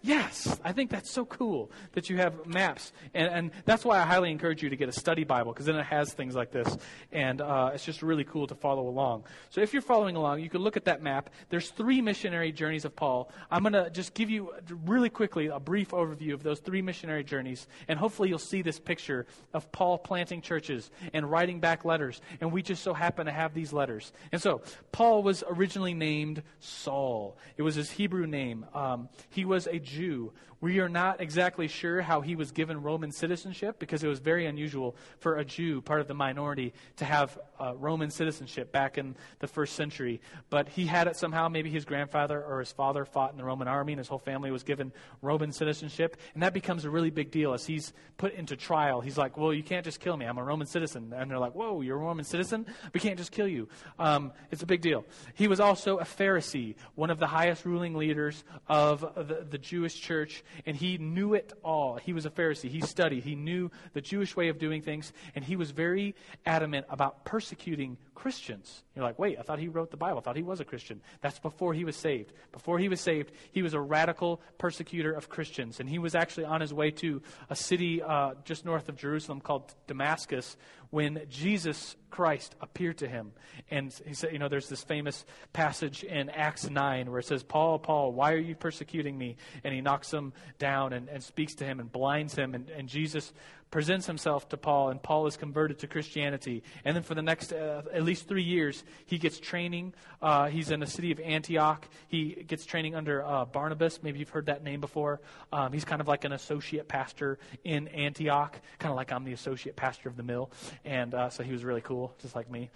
Yes, 0.00 0.58
I 0.64 0.72
think 0.72 0.90
that's 0.90 1.10
so 1.10 1.24
cool 1.24 1.72
that 1.92 2.08
you 2.08 2.18
have 2.18 2.46
maps. 2.46 2.92
And, 3.14 3.32
and 3.32 3.50
that's 3.64 3.84
why 3.84 3.98
I 3.98 4.04
highly 4.04 4.30
encourage 4.30 4.62
you 4.62 4.70
to 4.70 4.76
get 4.76 4.88
a 4.88 4.92
study 4.92 5.24
Bible, 5.24 5.52
because 5.52 5.66
then 5.66 5.74
it 5.74 5.86
has 5.86 6.12
things 6.12 6.36
like 6.36 6.52
this. 6.52 6.78
And 7.10 7.40
uh, 7.40 7.72
it's 7.74 7.84
just 7.84 8.02
really 8.02 8.22
cool 8.22 8.46
to 8.46 8.54
follow 8.54 8.86
along. 8.86 9.24
So 9.50 9.60
if 9.60 9.72
you're 9.72 9.82
following 9.82 10.14
along, 10.14 10.40
you 10.40 10.50
can 10.50 10.60
look 10.60 10.76
at 10.76 10.84
that 10.84 11.02
map. 11.02 11.30
There's 11.48 11.70
three 11.70 12.00
missionary 12.00 12.52
journeys 12.52 12.84
of 12.84 12.94
Paul. 12.94 13.32
I'm 13.50 13.62
going 13.62 13.72
to 13.72 13.90
just 13.90 14.14
give 14.14 14.30
you 14.30 14.54
really 14.86 15.10
quickly 15.10 15.46
a 15.46 15.58
brief 15.58 15.88
overview 15.90 16.32
of 16.32 16.44
those 16.44 16.60
three 16.60 16.80
missionary 16.80 17.24
journeys. 17.24 17.66
And 17.88 17.98
hopefully 17.98 18.28
you'll 18.28 18.38
see 18.38 18.62
this 18.62 18.78
picture 18.78 19.26
of 19.52 19.70
Paul 19.72 19.98
planting 19.98 20.42
churches 20.42 20.90
and 21.12 21.28
writing 21.28 21.58
back 21.58 21.84
letters. 21.84 22.20
And 22.40 22.52
we 22.52 22.62
just 22.62 22.84
so 22.84 22.94
happen 22.94 23.26
to 23.26 23.32
have 23.32 23.52
these 23.52 23.72
letters. 23.72 24.12
And 24.30 24.40
so 24.40 24.62
Paul 24.92 25.24
was 25.24 25.42
originally 25.48 25.94
named 25.94 26.44
Saul, 26.60 27.36
it 27.56 27.62
was 27.62 27.74
his 27.74 27.90
Hebrew 27.90 28.26
name. 28.28 28.64
Um, 28.74 29.08
he 29.30 29.44
was 29.44 29.66
a 29.66 29.80
Jew. 29.88 30.32
We 30.60 30.80
are 30.80 30.88
not 30.88 31.20
exactly 31.20 31.68
sure 31.68 32.02
how 32.02 32.20
he 32.20 32.34
was 32.34 32.50
given 32.50 32.82
Roman 32.82 33.12
citizenship 33.12 33.78
because 33.78 34.02
it 34.02 34.08
was 34.08 34.18
very 34.18 34.46
unusual 34.46 34.96
for 35.20 35.36
a 35.36 35.44
Jew, 35.44 35.80
part 35.80 36.00
of 36.00 36.08
the 36.08 36.14
minority, 36.14 36.72
to 36.96 37.04
have 37.04 37.38
uh, 37.60 37.74
Roman 37.76 38.10
citizenship 38.10 38.72
back 38.72 38.98
in 38.98 39.16
the 39.38 39.46
first 39.46 39.76
century. 39.76 40.20
But 40.50 40.68
he 40.68 40.84
had 40.84 41.06
it 41.06 41.16
somehow. 41.16 41.48
Maybe 41.48 41.70
his 41.70 41.84
grandfather 41.84 42.42
or 42.42 42.58
his 42.58 42.72
father 42.72 43.04
fought 43.04 43.30
in 43.30 43.38
the 43.38 43.44
Roman 43.44 43.68
army 43.68 43.92
and 43.92 43.98
his 43.98 44.08
whole 44.08 44.18
family 44.18 44.50
was 44.50 44.64
given 44.64 44.92
Roman 45.22 45.52
citizenship. 45.52 46.16
And 46.34 46.42
that 46.42 46.52
becomes 46.52 46.84
a 46.84 46.90
really 46.90 47.10
big 47.10 47.30
deal 47.30 47.54
as 47.54 47.64
he's 47.64 47.92
put 48.16 48.34
into 48.34 48.56
trial. 48.56 49.00
He's 49.00 49.16
like, 49.16 49.36
Well, 49.36 49.54
you 49.54 49.62
can't 49.62 49.84
just 49.84 50.00
kill 50.00 50.16
me. 50.16 50.26
I'm 50.26 50.38
a 50.38 50.44
Roman 50.44 50.66
citizen. 50.66 51.12
And 51.16 51.30
they're 51.30 51.38
like, 51.38 51.54
Whoa, 51.54 51.82
you're 51.82 51.96
a 51.96 52.00
Roman 52.00 52.24
citizen? 52.24 52.66
We 52.92 52.98
can't 52.98 53.16
just 53.16 53.30
kill 53.30 53.48
you. 53.48 53.68
Um, 53.98 54.32
it's 54.50 54.62
a 54.64 54.66
big 54.66 54.80
deal. 54.80 55.04
He 55.34 55.46
was 55.46 55.60
also 55.60 55.98
a 55.98 56.04
Pharisee, 56.04 56.74
one 56.96 57.10
of 57.10 57.20
the 57.20 57.28
highest 57.28 57.64
ruling 57.64 57.94
leaders 57.94 58.42
of 58.68 59.00
the, 59.14 59.46
the 59.48 59.58
church 59.86 60.42
and 60.66 60.76
he 60.76 60.98
knew 60.98 61.34
it 61.34 61.52
all. 61.62 61.96
He 61.96 62.12
was 62.12 62.26
a 62.26 62.30
Pharisee. 62.30 62.68
He 62.68 62.80
studied. 62.80 63.24
He 63.24 63.34
knew 63.34 63.70
the 63.92 64.00
Jewish 64.00 64.36
way 64.36 64.48
of 64.48 64.58
doing 64.58 64.82
things, 64.82 65.12
and 65.34 65.44
he 65.44 65.56
was 65.56 65.70
very 65.70 66.14
adamant 66.46 66.86
about 66.88 67.24
persecuting 67.24 67.96
Christians. 68.14 68.82
You're 68.96 69.04
like, 69.04 69.18
wait, 69.18 69.38
I 69.38 69.42
thought 69.42 69.58
he 69.58 69.68
wrote 69.68 69.90
the 69.90 69.96
Bible. 69.96 70.18
I 70.18 70.22
thought 70.22 70.36
he 70.36 70.42
was 70.42 70.60
a 70.60 70.64
Christian. 70.64 71.00
That's 71.20 71.38
before 71.38 71.72
he 71.74 71.84
was 71.84 71.96
saved. 71.96 72.32
Before 72.52 72.78
he 72.78 72.88
was 72.88 73.00
saved, 73.00 73.32
he 73.52 73.62
was 73.62 73.74
a 73.74 73.80
radical 73.80 74.40
persecutor 74.58 75.12
of 75.12 75.28
Christians, 75.28 75.78
and 75.78 75.88
he 75.88 75.98
was 75.98 76.14
actually 76.14 76.44
on 76.44 76.60
his 76.60 76.74
way 76.74 76.90
to 76.90 77.22
a 77.48 77.54
city 77.54 78.02
uh, 78.02 78.34
just 78.44 78.64
north 78.64 78.88
of 78.88 78.96
Jerusalem 78.96 79.40
called 79.40 79.74
Damascus 79.86 80.56
when 80.90 81.20
Jesus 81.28 81.96
Christ 82.10 82.54
appeared 82.60 82.98
to 82.98 83.08
him. 83.08 83.32
And 83.70 83.94
he 84.06 84.14
said, 84.14 84.32
you 84.32 84.38
know, 84.38 84.48
there's 84.48 84.68
this 84.68 84.82
famous 84.82 85.24
passage 85.52 86.02
in 86.02 86.30
Acts 86.30 86.68
9 86.68 87.10
where 87.10 87.20
it 87.20 87.26
says, 87.26 87.42
Paul, 87.42 87.78
Paul, 87.78 88.12
why 88.12 88.32
are 88.32 88.38
you 88.38 88.54
persecuting 88.54 89.16
me? 89.16 89.36
And 89.64 89.74
he 89.74 89.80
knocks 89.80 90.12
him 90.12 90.32
down 90.58 90.92
and, 90.92 91.08
and 91.08 91.22
speaks 91.22 91.54
to 91.56 91.64
him 91.64 91.80
and 91.80 91.92
blinds 91.92 92.34
him. 92.34 92.54
And, 92.54 92.70
and 92.70 92.88
Jesus 92.88 93.32
presents 93.70 94.06
himself 94.06 94.48
to 94.50 94.56
Paul, 94.56 94.90
and 94.90 95.02
Paul 95.02 95.26
is 95.26 95.36
converted 95.36 95.78
to 95.80 95.86
Christianity. 95.86 96.62
And 96.84 96.96
then 96.96 97.02
for 97.02 97.14
the 97.14 97.22
next 97.22 97.52
uh, 97.52 97.82
at 97.92 98.02
least 98.02 98.28
three 98.28 98.42
years, 98.42 98.84
he 99.06 99.18
gets 99.18 99.38
training. 99.38 99.94
Uh, 100.22 100.46
he's 100.46 100.70
in 100.70 100.80
the 100.80 100.86
city 100.86 101.12
of 101.12 101.20
Antioch. 101.20 101.86
He 102.08 102.44
gets 102.46 102.64
training 102.64 102.94
under 102.94 103.24
uh, 103.24 103.44
Barnabas. 103.44 104.02
Maybe 104.02 104.18
you've 104.18 104.30
heard 104.30 104.46
that 104.46 104.64
name 104.64 104.80
before. 104.80 105.20
Um, 105.52 105.72
he's 105.72 105.84
kind 105.84 106.00
of 106.00 106.08
like 106.08 106.24
an 106.24 106.32
associate 106.32 106.88
pastor 106.88 107.38
in 107.64 107.88
Antioch, 107.88 108.58
kind 108.78 108.90
of 108.90 108.96
like 108.96 109.12
I'm 109.12 109.24
the 109.24 109.32
associate 109.32 109.76
pastor 109.76 110.08
of 110.08 110.16
the 110.16 110.22
mill. 110.22 110.50
And 110.84 111.14
uh, 111.14 111.30
so 111.30 111.42
he 111.42 111.52
was 111.52 111.64
really 111.64 111.82
cool, 111.82 112.14
just 112.20 112.34
like 112.34 112.50
me. 112.50 112.70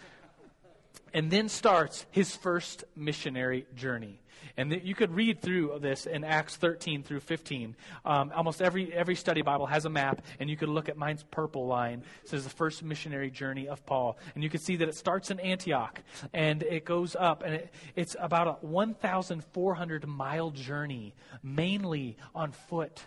And 1.15 1.31
then 1.31 1.49
starts 1.49 2.07
his 2.11 2.35
first 2.35 2.85
missionary 2.97 3.67
journey. 3.75 4.23
And 4.57 4.81
you 4.85 4.95
could 4.95 5.15
read 5.15 5.41
through 5.41 5.79
this 5.81 6.07
in 6.07 6.25
Acts 6.25 6.57
13 6.57 7.03
through 7.03 7.21
15. 7.21 7.75
Um, 8.05 8.33
almost 8.35 8.61
every, 8.61 8.93
every 8.93 9.15
study 9.15 9.43
Bible 9.43 9.67
has 9.67 9.85
a 9.85 9.91
map, 9.91 10.23
and 10.41 10.51
you 10.51 10.57
could 10.57 10.69
look 10.69 10.89
at 10.89 10.97
mine's 10.97 11.23
purple 11.23 11.67
line. 11.67 12.03
It 12.23 12.29
says 12.29 12.45
the 12.45 12.51
first 12.51 12.83
missionary 12.83 13.31
journey 13.31 13.69
of 13.69 13.85
Paul. 13.87 14.19
And 14.35 14.45
you 14.45 14.51
can 14.51 14.61
see 14.61 14.77
that 14.77 14.89
it 14.89 14.95
starts 14.95 15.31
in 15.31 15.41
Antioch, 15.41 16.01
and 16.35 16.63
it 16.63 16.85
goes 16.85 17.17
up, 17.19 17.43
and 17.43 17.55
it, 17.55 17.73
it's 17.97 18.17
about 18.21 18.47
a 18.63 18.67
1,400 18.67 20.07
mile 20.07 20.51
journey, 20.51 21.15
mainly 21.43 22.17
on 22.35 22.53
foot. 22.53 23.01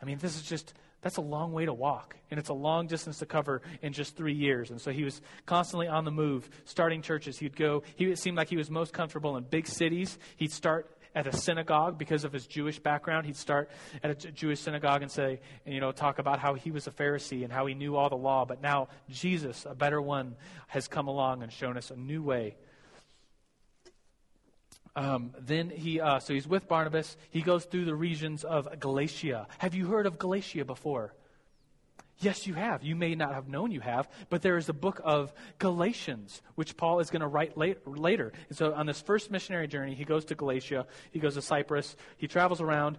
I 0.00 0.04
mean, 0.04 0.18
this 0.18 0.36
is 0.36 0.42
just 0.42 0.74
that's 1.06 1.18
a 1.18 1.20
long 1.20 1.52
way 1.52 1.64
to 1.64 1.72
walk, 1.72 2.16
and 2.32 2.40
it's 2.40 2.48
a 2.48 2.54
long 2.54 2.88
distance 2.88 3.18
to 3.18 3.26
cover 3.26 3.62
in 3.80 3.92
just 3.92 4.16
three 4.16 4.34
years. 4.34 4.72
And 4.72 4.80
so 4.80 4.90
he 4.90 5.04
was 5.04 5.22
constantly 5.46 5.86
on 5.86 6.04
the 6.04 6.10
move, 6.10 6.50
starting 6.64 7.00
churches. 7.00 7.38
He'd 7.38 7.54
go, 7.54 7.84
he, 7.94 8.06
it 8.06 8.18
seemed 8.18 8.36
like 8.36 8.48
he 8.48 8.56
was 8.56 8.70
most 8.70 8.92
comfortable 8.92 9.36
in 9.36 9.44
big 9.44 9.68
cities. 9.68 10.18
He'd 10.36 10.50
start 10.50 10.90
at 11.14 11.28
a 11.28 11.32
synagogue 11.32 11.96
because 11.96 12.24
of 12.24 12.32
his 12.32 12.44
Jewish 12.48 12.80
background. 12.80 13.24
He'd 13.24 13.36
start 13.36 13.70
at 14.02 14.24
a 14.24 14.32
Jewish 14.32 14.58
synagogue 14.58 15.02
and 15.02 15.10
say, 15.10 15.38
and, 15.64 15.72
you 15.72 15.80
know, 15.80 15.92
talk 15.92 16.18
about 16.18 16.40
how 16.40 16.54
he 16.54 16.72
was 16.72 16.88
a 16.88 16.90
Pharisee 16.90 17.44
and 17.44 17.52
how 17.52 17.66
he 17.66 17.74
knew 17.74 17.94
all 17.94 18.08
the 18.08 18.16
law. 18.16 18.44
But 18.44 18.60
now 18.60 18.88
Jesus, 19.08 19.64
a 19.64 19.76
better 19.76 20.02
one, 20.02 20.34
has 20.66 20.88
come 20.88 21.06
along 21.06 21.44
and 21.44 21.52
shown 21.52 21.76
us 21.76 21.92
a 21.92 21.96
new 21.96 22.20
way 22.20 22.56
um, 24.96 25.34
then 25.38 25.68
he, 25.68 26.00
uh, 26.00 26.18
so 26.18 26.32
he's 26.32 26.48
with 26.48 26.66
Barnabas. 26.66 27.16
He 27.30 27.42
goes 27.42 27.66
through 27.66 27.84
the 27.84 27.94
regions 27.94 28.44
of 28.44 28.80
Galatia. 28.80 29.46
Have 29.58 29.74
you 29.74 29.86
heard 29.86 30.06
of 30.06 30.18
Galatia 30.18 30.64
before? 30.64 31.12
Yes, 32.18 32.46
you 32.46 32.54
have. 32.54 32.82
You 32.82 32.96
may 32.96 33.14
not 33.14 33.34
have 33.34 33.46
known 33.46 33.70
you 33.70 33.80
have, 33.80 34.08
but 34.30 34.40
there 34.40 34.56
is 34.56 34.70
a 34.70 34.72
book 34.72 35.02
of 35.04 35.34
Galatians, 35.58 36.40
which 36.54 36.74
Paul 36.78 37.00
is 37.00 37.10
going 37.10 37.20
to 37.20 37.26
write 37.26 37.58
late, 37.58 37.86
later. 37.86 38.32
And 38.48 38.56
so 38.56 38.72
on 38.72 38.86
this 38.86 39.02
first 39.02 39.30
missionary 39.30 39.68
journey, 39.68 39.94
he 39.94 40.04
goes 40.04 40.24
to 40.26 40.34
Galatia, 40.34 40.86
he 41.10 41.18
goes 41.18 41.34
to 41.34 41.42
Cyprus, 41.42 41.94
he 42.16 42.26
travels 42.26 42.62
around, 42.62 42.96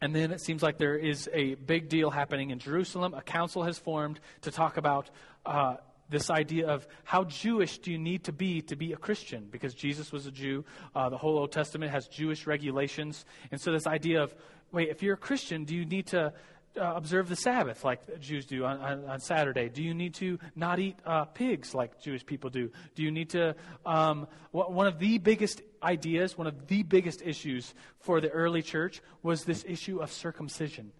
and 0.00 0.14
then 0.14 0.30
it 0.30 0.40
seems 0.40 0.62
like 0.62 0.78
there 0.78 0.94
is 0.94 1.28
a 1.32 1.56
big 1.56 1.88
deal 1.88 2.10
happening 2.10 2.50
in 2.50 2.60
Jerusalem. 2.60 3.12
A 3.12 3.22
council 3.22 3.64
has 3.64 3.76
formed 3.76 4.20
to 4.42 4.52
talk 4.52 4.76
about 4.76 5.10
uh, 5.44 5.78
this 6.08 6.30
idea 6.30 6.66
of 6.66 6.86
how 7.04 7.24
Jewish 7.24 7.78
do 7.78 7.92
you 7.92 7.98
need 7.98 8.24
to 8.24 8.32
be 8.32 8.62
to 8.62 8.76
be 8.76 8.92
a 8.92 8.96
Christian? 8.96 9.48
Because 9.50 9.74
Jesus 9.74 10.12
was 10.12 10.26
a 10.26 10.30
Jew. 10.30 10.64
Uh, 10.94 11.08
the 11.08 11.18
whole 11.18 11.38
Old 11.38 11.52
Testament 11.52 11.92
has 11.92 12.08
Jewish 12.08 12.46
regulations. 12.46 13.24
And 13.50 13.60
so, 13.60 13.72
this 13.72 13.86
idea 13.86 14.22
of, 14.22 14.34
wait, 14.72 14.88
if 14.88 15.02
you're 15.02 15.14
a 15.14 15.18
Christian, 15.18 15.64
do 15.64 15.74
you 15.74 15.84
need 15.84 16.06
to 16.08 16.32
uh, 16.80 16.92
observe 16.94 17.28
the 17.28 17.36
Sabbath 17.36 17.84
like 17.84 18.20
Jews 18.20 18.46
do 18.46 18.64
on, 18.64 18.78
on, 18.78 19.04
on, 19.04 19.20
Saturday? 19.20 19.68
Do 19.68 19.82
you 19.82 19.94
need 19.94 20.14
to 20.14 20.38
not 20.54 20.78
eat 20.78 20.96
uh, 21.04 21.24
pigs 21.24 21.74
like 21.74 22.00
Jewish 22.00 22.24
people 22.24 22.50
do? 22.50 22.70
Do 22.94 23.02
you 23.02 23.10
need 23.10 23.30
to. 23.30 23.54
Um, 23.84 24.26
one 24.52 24.86
of 24.86 24.98
the 24.98 25.18
biggest 25.18 25.62
ideas, 25.82 26.38
one 26.38 26.46
of 26.46 26.68
the 26.68 26.82
biggest 26.82 27.22
issues 27.22 27.74
for 28.00 28.20
the 28.20 28.30
early 28.30 28.62
church 28.62 29.02
was 29.22 29.44
this 29.44 29.64
issue 29.68 30.00
of 30.00 30.12
circumcision. 30.12 30.92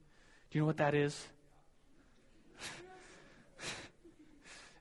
Do 0.50 0.58
you 0.58 0.62
know 0.62 0.66
what 0.66 0.78
that 0.78 0.94
is? 0.94 1.26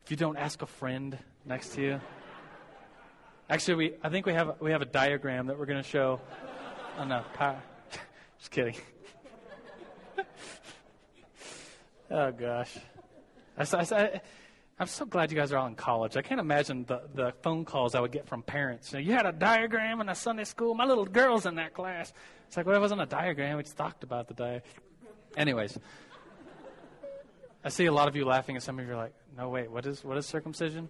If 0.07 0.11
you 0.11 0.15
don't 0.15 0.37
ask 0.37 0.61
a 0.61 0.65
friend 0.65 1.17
next 1.43 1.73
to 1.73 1.81
you. 1.81 2.01
Actually, 3.49 3.75
we, 3.75 3.93
I 4.01 4.07
think 4.07 4.25
we 4.25 4.31
have, 4.31 4.55
we 4.61 4.71
have 4.71 4.81
a 4.81 4.85
diagram 4.85 5.47
that 5.47 5.59
we're 5.59 5.65
going 5.65 5.83
to 5.83 5.89
show 5.89 6.21
on 6.97 7.09
the 7.09 7.25
power. 7.33 7.61
Just 8.39 8.49
kidding. 8.49 8.75
oh, 12.09 12.31
gosh. 12.31 12.77
I, 13.57 13.63
I, 13.73 14.21
I'm 14.79 14.87
so 14.87 15.03
glad 15.03 15.29
you 15.29 15.35
guys 15.35 15.51
are 15.51 15.57
all 15.57 15.67
in 15.67 15.75
college. 15.75 16.15
I 16.15 16.21
can't 16.21 16.39
imagine 16.39 16.85
the, 16.85 17.01
the 17.13 17.33
phone 17.41 17.65
calls 17.65 17.93
I 17.93 17.99
would 17.99 18.13
get 18.13 18.29
from 18.29 18.43
parents. 18.43 18.93
You, 18.93 18.99
know, 18.99 19.03
you 19.03 19.11
had 19.11 19.25
a 19.25 19.33
diagram 19.33 19.99
in 19.99 20.07
a 20.07 20.15
Sunday 20.15 20.45
school. 20.45 20.73
My 20.73 20.85
little 20.85 21.03
girl's 21.03 21.45
in 21.45 21.55
that 21.55 21.73
class. 21.73 22.13
It's 22.47 22.55
like, 22.55 22.65
well, 22.65 22.77
it 22.77 22.79
wasn't 22.79 23.01
a 23.01 23.07
diagram. 23.07 23.57
We 23.57 23.63
just 23.63 23.75
talked 23.75 24.05
about 24.05 24.29
the 24.29 24.35
diagram. 24.35 24.71
Anyways, 25.35 25.77
I 27.63 27.69
see 27.69 27.85
a 27.85 27.91
lot 27.91 28.07
of 28.07 28.15
you 28.15 28.25
laughing, 28.25 28.55
and 28.55 28.63
some 28.63 28.79
of 28.79 28.85
you 28.85 28.93
are 28.93 28.97
like, 28.97 29.13
no, 29.35 29.49
wait, 29.49 29.69
what 29.69 29.85
is, 29.85 30.03
what 30.03 30.17
is 30.17 30.25
circumcision? 30.25 30.89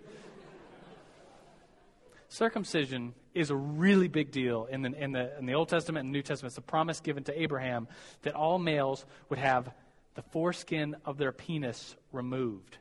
circumcision 2.30 3.14
is 3.34 3.50
a 3.50 3.56
really 3.56 4.08
big 4.08 4.32
deal 4.32 4.68
in 4.70 4.82
the, 4.82 4.94
in, 5.02 5.12
the, 5.12 5.38
in 5.38 5.46
the 5.46 5.54
Old 5.54 5.70
Testament 5.70 6.04
and 6.04 6.12
New 6.12 6.22
Testament. 6.22 6.52
It's 6.52 6.58
a 6.58 6.62
promise 6.62 7.00
given 7.00 7.24
to 7.26 7.42
Abraham 7.42 7.88
that 8.24 8.36
all 8.36 8.60
males 8.60 9.06
would 9.30 9.40
have 9.40 9.70
the 10.16 10.22
foreskin 10.22 10.96
of 11.06 11.18
their 11.18 11.32
penis 11.32 11.96
removed. 12.12 12.78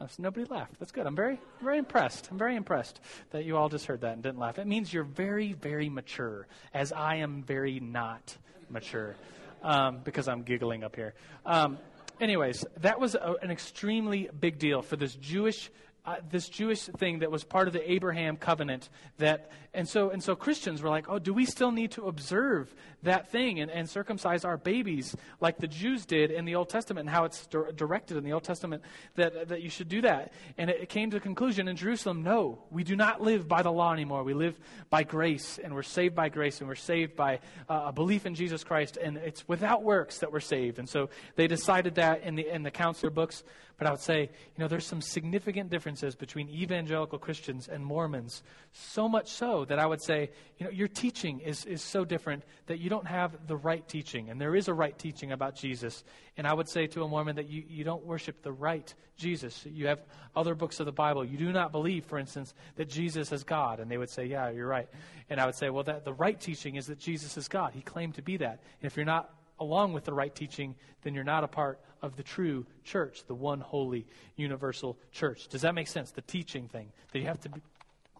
Oh, 0.00 0.06
so 0.06 0.22
nobody 0.22 0.46
laughed. 0.46 0.78
That's 0.78 0.92
good. 0.92 1.06
I'm 1.06 1.14
very, 1.14 1.38
very 1.62 1.76
impressed. 1.76 2.28
I'm 2.30 2.38
very 2.38 2.56
impressed 2.56 3.00
that 3.32 3.44
you 3.44 3.58
all 3.58 3.68
just 3.68 3.84
heard 3.84 4.00
that 4.00 4.14
and 4.14 4.22
didn't 4.22 4.38
laugh. 4.38 4.58
It 4.58 4.66
means 4.66 4.92
you're 4.92 5.04
very, 5.04 5.52
very 5.52 5.90
mature, 5.90 6.46
as 6.72 6.90
I 6.90 7.16
am 7.16 7.42
very 7.42 7.80
not 7.80 8.34
mature, 8.70 9.14
um, 9.62 10.00
because 10.02 10.26
I'm 10.26 10.42
giggling 10.42 10.84
up 10.84 10.96
here. 10.96 11.12
Um, 11.44 11.78
anyways, 12.20 12.64
that 12.78 13.00
was 13.00 13.14
a, 13.14 13.36
an 13.42 13.50
extremely 13.50 14.28
big 14.38 14.58
deal 14.58 14.82
for 14.82 14.96
this 14.96 15.14
Jewish 15.14 15.70
uh, 16.04 16.16
this 16.30 16.48
Jewish 16.48 16.82
thing 16.82 17.18
that 17.18 17.30
was 17.30 17.44
part 17.44 17.66
of 17.66 17.74
the 17.74 17.92
Abraham 17.92 18.36
covenant 18.36 18.88
that 19.18 19.50
and 19.72 19.88
so 19.88 20.10
and 20.10 20.22
so 20.22 20.34
Christians 20.34 20.82
were 20.82 20.88
like, 20.88 21.08
oh, 21.08 21.18
do 21.18 21.32
we 21.32 21.44
still 21.44 21.70
need 21.70 21.92
to 21.92 22.08
observe 22.08 22.74
that 23.02 23.30
thing 23.30 23.60
and, 23.60 23.70
and 23.70 23.88
circumcise 23.88 24.44
our 24.44 24.56
babies 24.56 25.14
like 25.40 25.58
the 25.58 25.68
Jews 25.68 26.06
did 26.06 26.30
in 26.30 26.44
the 26.44 26.56
Old 26.56 26.68
Testament 26.68 27.06
and 27.06 27.14
how 27.14 27.24
it's 27.24 27.46
di- 27.46 27.70
directed 27.76 28.16
in 28.16 28.24
the 28.24 28.32
Old 28.32 28.44
Testament 28.44 28.82
that 29.14 29.48
that 29.48 29.62
you 29.62 29.68
should 29.68 29.88
do 29.88 30.00
that? 30.00 30.32
And 30.58 30.70
it, 30.70 30.82
it 30.82 30.88
came 30.88 31.10
to 31.10 31.18
the 31.18 31.20
conclusion 31.20 31.68
in 31.68 31.76
Jerusalem, 31.76 32.22
no, 32.22 32.64
we 32.70 32.82
do 32.82 32.96
not 32.96 33.20
live 33.20 33.46
by 33.46 33.62
the 33.62 33.70
law 33.70 33.92
anymore. 33.92 34.24
We 34.24 34.34
live 34.34 34.58
by 34.88 35.02
grace, 35.02 35.58
and 35.62 35.74
we're 35.74 35.82
saved 35.82 36.14
by 36.14 36.30
grace, 36.30 36.60
and 36.60 36.68
we're 36.68 36.74
saved 36.74 37.14
by 37.14 37.40
uh, 37.68 37.84
a 37.86 37.92
belief 37.92 38.26
in 38.26 38.34
Jesus 38.34 38.64
Christ, 38.64 38.96
and 38.96 39.16
it's 39.18 39.46
without 39.46 39.82
works 39.82 40.18
that 40.18 40.32
we're 40.32 40.40
saved. 40.40 40.78
And 40.78 40.88
so 40.88 41.10
they 41.36 41.46
decided 41.46 41.96
that 41.96 42.22
in 42.22 42.34
the 42.34 42.48
in 42.48 42.62
the 42.62 42.70
counselor 42.70 43.10
books. 43.10 43.44
But 43.80 43.86
I 43.86 43.92
would 43.92 44.00
say, 44.00 44.20
you 44.20 44.58
know, 44.58 44.68
there's 44.68 44.86
some 44.86 45.00
significant 45.00 45.70
differences 45.70 46.14
between 46.14 46.50
evangelical 46.50 47.18
Christians 47.18 47.66
and 47.66 47.82
Mormons, 47.82 48.42
so 48.74 49.08
much 49.08 49.30
so 49.30 49.64
that 49.64 49.78
I 49.78 49.86
would 49.86 50.02
say, 50.02 50.28
you 50.58 50.66
know, 50.66 50.70
your 50.70 50.86
teaching 50.86 51.40
is, 51.40 51.64
is 51.64 51.80
so 51.80 52.04
different 52.04 52.44
that 52.66 52.78
you 52.78 52.90
don't 52.90 53.06
have 53.06 53.46
the 53.46 53.56
right 53.56 53.88
teaching. 53.88 54.28
And 54.28 54.38
there 54.38 54.54
is 54.54 54.68
a 54.68 54.74
right 54.74 54.96
teaching 54.98 55.32
about 55.32 55.56
Jesus. 55.56 56.04
And 56.36 56.46
I 56.46 56.52
would 56.52 56.68
say 56.68 56.88
to 56.88 57.04
a 57.04 57.08
Mormon 57.08 57.36
that 57.36 57.48
you, 57.48 57.64
you 57.66 57.82
don't 57.82 58.04
worship 58.04 58.42
the 58.42 58.52
right 58.52 58.92
Jesus. 59.16 59.64
You 59.64 59.86
have 59.86 60.00
other 60.36 60.54
books 60.54 60.78
of 60.80 60.84
the 60.84 60.92
Bible. 60.92 61.24
You 61.24 61.38
do 61.38 61.50
not 61.50 61.72
believe, 61.72 62.04
for 62.04 62.18
instance, 62.18 62.52
that 62.76 62.90
Jesus 62.90 63.32
is 63.32 63.44
God. 63.44 63.80
And 63.80 63.90
they 63.90 63.96
would 63.96 64.10
say, 64.10 64.26
yeah, 64.26 64.50
you're 64.50 64.68
right. 64.68 64.90
And 65.30 65.40
I 65.40 65.46
would 65.46 65.54
say, 65.54 65.70
well, 65.70 65.84
that, 65.84 66.04
the 66.04 66.12
right 66.12 66.38
teaching 66.38 66.76
is 66.76 66.88
that 66.88 66.98
Jesus 66.98 67.38
is 67.38 67.48
God. 67.48 67.72
He 67.72 67.80
claimed 67.80 68.16
to 68.16 68.22
be 68.22 68.36
that. 68.36 68.60
And 68.82 68.90
if 68.90 68.98
you're 68.98 69.06
not 69.06 69.32
along 69.58 69.94
with 69.94 70.04
the 70.04 70.12
right 70.12 70.34
teaching, 70.34 70.74
then 71.02 71.14
you're 71.14 71.24
not 71.24 71.44
a 71.44 71.48
part 71.48 71.80
of 72.02 72.16
the 72.16 72.22
true 72.22 72.66
church, 72.84 73.24
the 73.26 73.34
one 73.34 73.60
holy 73.60 74.06
universal 74.36 74.98
church. 75.12 75.48
Does 75.48 75.62
that 75.62 75.74
make 75.74 75.88
sense? 75.88 76.10
The 76.10 76.22
teaching 76.22 76.68
thing, 76.68 76.92
that 77.12 77.18
you 77.18 77.26
have 77.26 77.40
to 77.40 77.48
be, 77.48 77.60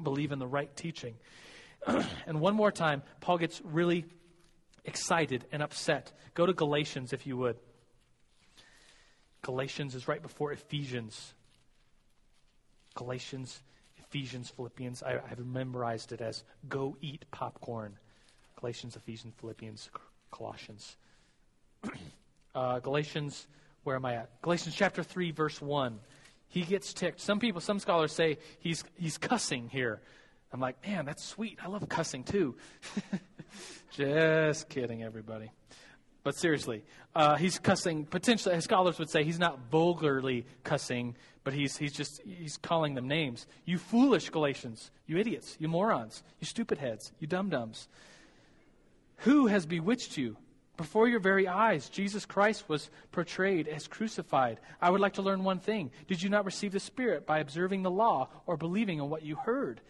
believe 0.02 0.32
in 0.32 0.38
the 0.38 0.46
right 0.46 0.74
teaching. 0.76 1.14
and 2.26 2.40
one 2.40 2.54
more 2.54 2.70
time, 2.70 3.02
Paul 3.20 3.38
gets 3.38 3.60
really 3.64 4.04
excited 4.84 5.44
and 5.52 5.62
upset. 5.62 6.12
Go 6.34 6.46
to 6.46 6.52
Galatians, 6.52 7.12
if 7.12 7.26
you 7.26 7.36
would. 7.36 7.56
Galatians 9.42 9.94
is 9.94 10.06
right 10.06 10.20
before 10.20 10.52
Ephesians. 10.52 11.34
Galatians, 12.94 13.62
Ephesians, 13.98 14.50
Philippians. 14.50 15.02
I, 15.02 15.12
have 15.28 15.38
memorized 15.38 16.12
it 16.12 16.20
as 16.20 16.44
go 16.68 16.96
eat 17.00 17.24
popcorn. 17.30 17.96
Galatians, 18.58 18.96
Ephesians, 18.96 19.34
Philippians, 19.40 19.90
Colossians. 20.30 20.96
uh, 22.54 22.78
Galatians, 22.80 23.46
where 23.84 23.96
am 23.96 24.04
I 24.04 24.14
at? 24.14 24.42
Galatians 24.42 24.74
chapter 24.74 25.02
3, 25.02 25.30
verse 25.30 25.60
1. 25.60 25.98
He 26.48 26.62
gets 26.62 26.92
ticked. 26.92 27.20
Some 27.20 27.38
people, 27.38 27.60
some 27.60 27.78
scholars 27.78 28.12
say 28.12 28.38
he's, 28.58 28.84
he's 28.94 29.18
cussing 29.18 29.68
here. 29.68 30.00
I'm 30.52 30.60
like, 30.60 30.84
man, 30.86 31.04
that's 31.04 31.24
sweet. 31.24 31.58
I 31.62 31.68
love 31.68 31.88
cussing 31.88 32.24
too. 32.24 32.56
Just 33.92 34.68
kidding, 34.68 35.02
everybody. 35.02 35.50
But 36.22 36.36
seriously, 36.36 36.84
uh, 37.14 37.36
he's 37.36 37.58
cussing. 37.58 38.04
Potentially, 38.04 38.60
scholars 38.60 38.98
would 38.98 39.10
say 39.10 39.24
he's 39.24 39.38
not 39.38 39.70
vulgarly 39.70 40.44
cussing, 40.64 41.16
but 41.44 41.54
he's, 41.54 41.76
he's 41.76 41.92
just 41.92 42.20
he's 42.22 42.58
calling 42.58 42.94
them 42.94 43.08
names. 43.08 43.46
You 43.64 43.78
foolish 43.78 44.28
Galatians, 44.28 44.90
you 45.06 45.16
idiots, 45.16 45.56
you 45.58 45.68
morons, 45.68 46.22
you 46.38 46.46
stupid 46.46 46.76
heads, 46.76 47.12
you 47.20 47.26
dum 47.26 47.48
dums. 47.48 47.88
Who 49.18 49.46
has 49.46 49.64
bewitched 49.64 50.18
you? 50.18 50.36
Before 50.80 51.06
your 51.06 51.20
very 51.20 51.46
eyes, 51.46 51.90
Jesus 51.90 52.24
Christ 52.24 52.66
was 52.66 52.88
portrayed 53.12 53.68
as 53.68 53.86
crucified. 53.86 54.60
I 54.80 54.88
would 54.88 55.02
like 55.02 55.12
to 55.14 55.22
learn 55.22 55.44
one 55.44 55.58
thing. 55.58 55.90
Did 56.08 56.22
you 56.22 56.30
not 56.30 56.46
receive 56.46 56.72
the 56.72 56.80
Spirit 56.80 57.26
by 57.26 57.40
observing 57.40 57.82
the 57.82 57.90
law 57.90 58.30
or 58.46 58.56
believing 58.56 58.98
in 58.98 59.10
what 59.10 59.22
you 59.22 59.36
heard? 59.36 59.82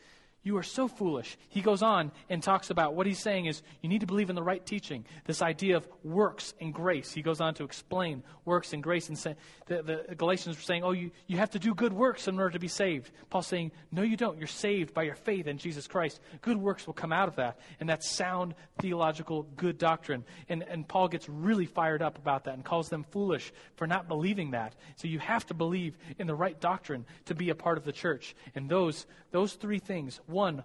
You 0.42 0.56
are 0.56 0.62
so 0.62 0.88
foolish. 0.88 1.36
He 1.50 1.60
goes 1.60 1.82
on 1.82 2.12
and 2.30 2.42
talks 2.42 2.70
about 2.70 2.94
what 2.94 3.06
he's 3.06 3.18
saying 3.18 3.44
is 3.44 3.62
you 3.82 3.90
need 3.90 4.00
to 4.00 4.06
believe 4.06 4.30
in 4.30 4.36
the 4.36 4.42
right 4.42 4.64
teaching, 4.64 5.04
this 5.26 5.42
idea 5.42 5.76
of 5.76 5.86
works 6.02 6.54
and 6.60 6.72
grace. 6.72 7.12
He 7.12 7.20
goes 7.20 7.42
on 7.42 7.52
to 7.54 7.64
explain 7.64 8.22
works 8.46 8.72
and 8.72 8.82
grace 8.82 9.08
and 9.08 9.18
say, 9.18 9.36
the, 9.66 9.82
the 9.82 10.14
Galatians 10.14 10.56
were 10.56 10.62
saying, 10.62 10.82
oh, 10.82 10.92
you, 10.92 11.10
you 11.26 11.36
have 11.36 11.50
to 11.50 11.58
do 11.58 11.74
good 11.74 11.92
works 11.92 12.26
in 12.26 12.38
order 12.38 12.50
to 12.50 12.58
be 12.58 12.68
saved. 12.68 13.10
Paul's 13.28 13.48
saying, 13.48 13.70
no, 13.92 14.00
you 14.00 14.16
don't. 14.16 14.38
You're 14.38 14.46
saved 14.46 14.94
by 14.94 15.02
your 15.02 15.14
faith 15.14 15.46
in 15.46 15.58
Jesus 15.58 15.86
Christ. 15.86 16.20
Good 16.40 16.56
works 16.56 16.86
will 16.86 16.94
come 16.94 17.12
out 17.12 17.28
of 17.28 17.36
that. 17.36 17.60
And 17.78 17.86
that's 17.86 18.08
sound 18.08 18.54
theological 18.78 19.42
good 19.58 19.76
doctrine. 19.76 20.24
And, 20.48 20.62
and 20.62 20.88
Paul 20.88 21.08
gets 21.08 21.28
really 21.28 21.66
fired 21.66 22.00
up 22.00 22.16
about 22.16 22.44
that 22.44 22.54
and 22.54 22.64
calls 22.64 22.88
them 22.88 23.04
foolish 23.10 23.52
for 23.76 23.86
not 23.86 24.08
believing 24.08 24.52
that. 24.52 24.74
So 24.96 25.06
you 25.06 25.18
have 25.18 25.44
to 25.46 25.54
believe 25.54 25.98
in 26.18 26.26
the 26.26 26.34
right 26.34 26.58
doctrine 26.58 27.04
to 27.26 27.34
be 27.34 27.50
a 27.50 27.54
part 27.54 27.76
of 27.76 27.84
the 27.84 27.92
church. 27.92 28.34
And 28.54 28.70
those, 28.70 29.06
those 29.32 29.52
three 29.52 29.78
things, 29.78 30.18
one, 30.30 30.62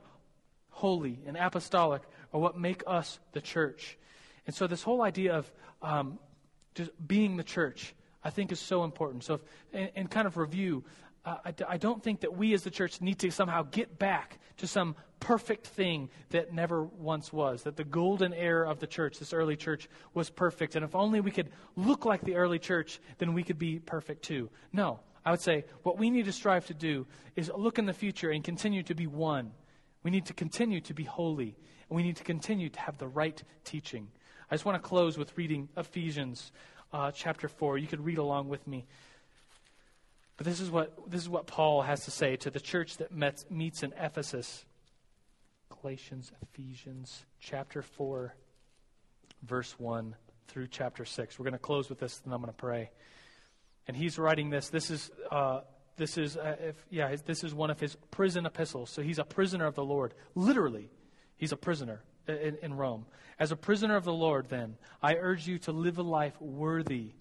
holy 0.70 1.20
and 1.26 1.38
apostolic, 1.38 2.02
are 2.34 2.40
what 2.40 2.58
make 2.58 2.84
us 2.86 3.20
the 3.32 3.42
church. 3.42 3.98
And 4.46 4.56
so, 4.56 4.68
this 4.68 4.84
whole 4.84 5.02
idea 5.02 5.36
of 5.36 5.52
um, 5.82 6.20
just 6.76 6.92
being 7.06 7.38
the 7.38 7.44
church, 7.44 7.96
I 8.24 8.30
think, 8.30 8.52
is 8.52 8.60
so 8.60 8.84
important. 8.84 9.24
So, 9.24 9.36
if, 9.36 9.42
in, 9.74 9.90
in 9.96 10.08
kind 10.08 10.28
of 10.28 10.38
review, 10.38 10.84
uh, 11.26 11.38
I, 11.46 11.54
I 11.68 11.78
don't 11.78 12.04
think 12.04 12.22
that 12.22 12.38
we 12.38 12.54
as 12.54 12.64
the 12.64 12.72
church 12.72 13.02
need 13.02 13.20
to 13.20 13.32
somehow 13.32 13.64
get 13.64 13.98
back 13.98 14.40
to 14.58 14.68
some 14.68 14.96
perfect 15.20 15.66
thing 15.68 16.10
that 16.30 16.54
never 16.54 16.84
once 16.84 17.34
was. 17.34 17.64
That 17.64 17.76
the 17.76 17.84
golden 17.84 18.34
era 18.34 18.70
of 18.70 18.80
the 18.80 18.88
church, 18.88 19.18
this 19.18 19.34
early 19.34 19.56
church, 19.56 19.90
was 20.14 20.30
perfect. 20.30 20.76
And 20.76 20.86
if 20.86 20.96
only 20.96 21.22
we 21.22 21.32
could 21.32 21.50
look 21.76 22.06
like 22.06 22.22
the 22.22 22.36
early 22.36 22.60
church, 22.60 23.00
then 23.18 23.34
we 23.34 23.44
could 23.44 23.58
be 23.58 23.80
perfect 23.80 24.24
too. 24.24 24.50
No. 24.72 25.00
I 25.26 25.32
would 25.32 25.42
say 25.42 25.66
what 25.84 25.98
we 25.98 26.10
need 26.10 26.26
to 26.26 26.32
strive 26.32 26.68
to 26.68 26.74
do 26.74 27.08
is 27.36 27.52
look 27.56 27.80
in 27.80 27.86
the 27.86 27.94
future 27.94 28.30
and 28.30 28.44
continue 28.44 28.84
to 28.84 28.94
be 28.94 29.08
one 29.08 29.52
we 30.06 30.12
need 30.12 30.28
to 30.28 30.34
continue 30.34 30.82
to 30.82 30.94
be 30.94 31.04
holy, 31.04 31.58
and 31.90 31.98
we 31.98 32.04
need 32.04 32.18
to 32.18 32.24
continue 32.24 32.70
to 32.70 32.80
have 32.80 33.00
the 33.00 33.08
right 33.08 33.42
teaching. 33.64 34.08
I 34.52 34.54
just 34.54 34.64
want 34.64 34.76
to 34.82 34.88
close 34.88 35.18
with 35.18 35.36
reading 35.36 35.68
Ephesians 35.76 36.52
uh, 36.94 37.10
chapter 37.10 37.48
4. 37.48 37.80
You 37.80 37.88
could 37.88 38.06
read 38.06 38.20
along 38.20 38.48
with 38.48 38.68
me. 38.68 38.86
But 40.38 40.46
this 40.46 40.60
is 40.60 40.70
what, 40.70 41.10
this 41.10 41.22
is 41.22 41.28
what 41.28 41.48
Paul 41.48 41.82
has 41.82 42.06
to 42.06 42.12
say 42.12 42.36
to 42.36 42.52
the 42.52 42.60
church 42.60 42.98
that 42.98 43.12
met, 43.12 43.46
meets 43.50 43.82
in 43.82 43.94
Ephesus. 44.00 44.64
Galatians, 45.82 46.32
Ephesians 46.44 47.26
chapter 47.40 47.82
4, 47.82 48.36
verse 49.42 49.74
1 49.80 50.16
through 50.48 50.68
chapter 50.68 51.04
6. 51.04 51.40
We're 51.40 51.46
going 51.46 51.54
to 51.54 51.58
close 51.58 51.90
with 51.90 52.00
this, 52.00 52.22
and 52.24 52.32
I'm 52.32 52.42
going 52.42 52.54
to 52.54 52.58
pray. 52.58 52.92
And 53.88 53.96
he's 53.96 54.18
writing 54.18 54.50
this. 54.50 54.70
This 54.70 54.90
is 54.90 55.12
uh, 55.32 55.62
this 55.98 56.18
is, 56.18 56.36
uh, 56.36 56.56
if, 56.60 56.76
yeah, 56.90 57.16
this 57.26 57.44
is 57.44 57.54
one 57.54 57.70
of 57.70 57.80
his 57.80 57.96
prison 58.12 58.46
epistles. 58.46 58.90
So 58.90 59.02
he's 59.02 59.20
a 59.20 59.24
prisoner 59.24 59.66
of 59.66 59.76
the 59.76 59.84
Lord. 59.84 60.14
Literally, 60.34 60.90
he's 61.38 61.52
a 61.52 61.58
prisoner 61.58 62.02
in, 62.28 62.58
in 62.62 62.74
Rome. 62.74 63.06
As 63.40 63.52
a 63.52 63.56
prisoner 63.56 63.96
of 63.96 64.04
the 64.04 64.14
Lord, 64.14 64.50
then, 64.50 64.76
I 65.02 65.16
urge 65.16 65.48
you 65.48 65.58
to 65.60 65.72
live 65.72 65.98
a 65.98 66.04
life 66.04 66.40
worthy 66.42 67.12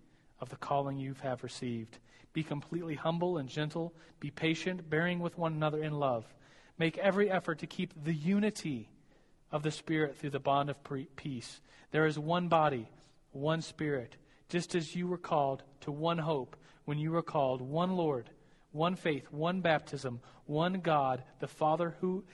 of 0.41 0.49
the 0.49 0.57
calling 0.57 0.99
you 0.99 1.15
have 1.23 1.45
received. 1.45 1.99
Be 2.33 2.43
completely 2.43 2.97
humble 2.97 3.39
and 3.39 3.49
gentle. 3.49 3.95
Be 4.19 4.31
patient, 4.31 4.91
bearing 4.91 5.21
with 5.21 5.39
one 5.39 5.53
another 5.53 5.83
in 5.83 5.93
love. 5.93 6.25
Make 6.77 6.99
every 6.99 7.31
effort 7.31 7.61
to 7.61 7.67
keep 7.67 7.93
the 8.05 8.15
unity 8.15 8.89
of 9.53 9.63
the 9.63 9.71
Spirit 9.71 10.17
through 10.17 10.31
the 10.31 10.41
bond 10.41 10.69
of 10.69 10.77
peace. 11.15 11.61
There 11.93 12.07
is 12.07 12.19
one 12.19 12.49
body, 12.49 12.89
one 13.31 13.63
Spirit, 13.63 14.17
just 14.49 14.75
as 14.75 14.95
you 14.95 15.07
were 15.07 15.19
called 15.19 15.63
to 15.81 15.93
one 15.93 16.19
hope 16.19 16.57
when 16.85 16.99
you 16.99 17.11
were 17.11 17.23
called, 17.23 17.61
one 17.61 17.97
Lord 17.97 18.31
one 18.75 18.97
faith, 18.97 19.31
one 19.31 19.61
baptism, 19.61 20.21
one 20.47 20.81
God, 20.81 21.23
the 21.39 21.47
Father 21.47 21.95
who 22.01 22.25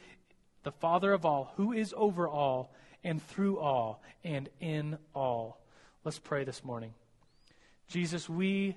the 0.62 0.72
Father 0.72 1.12
of 1.12 1.24
all, 1.24 1.52
who 1.56 1.72
is 1.72 1.94
over 1.96 2.28
all 2.28 2.74
and 3.02 3.22
through 3.22 3.58
all 3.58 4.02
and 4.24 4.48
in 4.60 4.98
all. 5.14 5.58
Let's 6.04 6.18
pray 6.18 6.44
this 6.44 6.64
morning. 6.64 6.92
Jesus, 7.88 8.28
we 8.28 8.76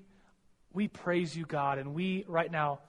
we 0.73 0.87
praise 0.87 1.35
you, 1.35 1.45
God, 1.45 1.77
and 1.77 1.93
we 1.93 2.25
right 2.27 2.51
now, 2.51 2.79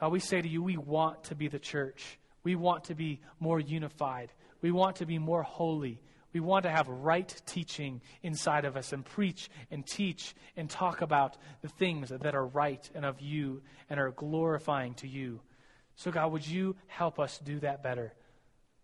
God, 0.00 0.12
we 0.12 0.20
say 0.20 0.40
to 0.40 0.48
you, 0.48 0.62
we 0.62 0.76
want 0.76 1.24
to 1.24 1.34
be 1.34 1.48
the 1.48 1.58
church. 1.58 2.18
We 2.44 2.54
want 2.54 2.84
to 2.84 2.94
be 2.94 3.20
more 3.40 3.58
unified. 3.58 4.32
We 4.60 4.70
want 4.70 4.96
to 4.96 5.06
be 5.06 5.18
more 5.18 5.42
holy. 5.42 6.00
We 6.32 6.40
want 6.40 6.64
to 6.64 6.70
have 6.70 6.88
right 6.88 7.34
teaching 7.46 8.00
inside 8.22 8.64
of 8.64 8.76
us 8.76 8.92
and 8.92 9.04
preach 9.04 9.50
and 9.70 9.86
teach 9.86 10.34
and 10.56 10.68
talk 10.68 11.02
about 11.02 11.36
the 11.60 11.68
things 11.68 12.08
that 12.08 12.34
are 12.34 12.46
right 12.46 12.88
and 12.94 13.04
of 13.04 13.20
you 13.20 13.62
and 13.90 14.00
are 14.00 14.10
glorifying 14.12 14.94
to 14.94 15.08
you. 15.08 15.40
So, 15.96 16.10
God, 16.10 16.32
would 16.32 16.46
you 16.46 16.76
help 16.86 17.20
us 17.20 17.38
do 17.38 17.60
that 17.60 17.82
better? 17.82 18.14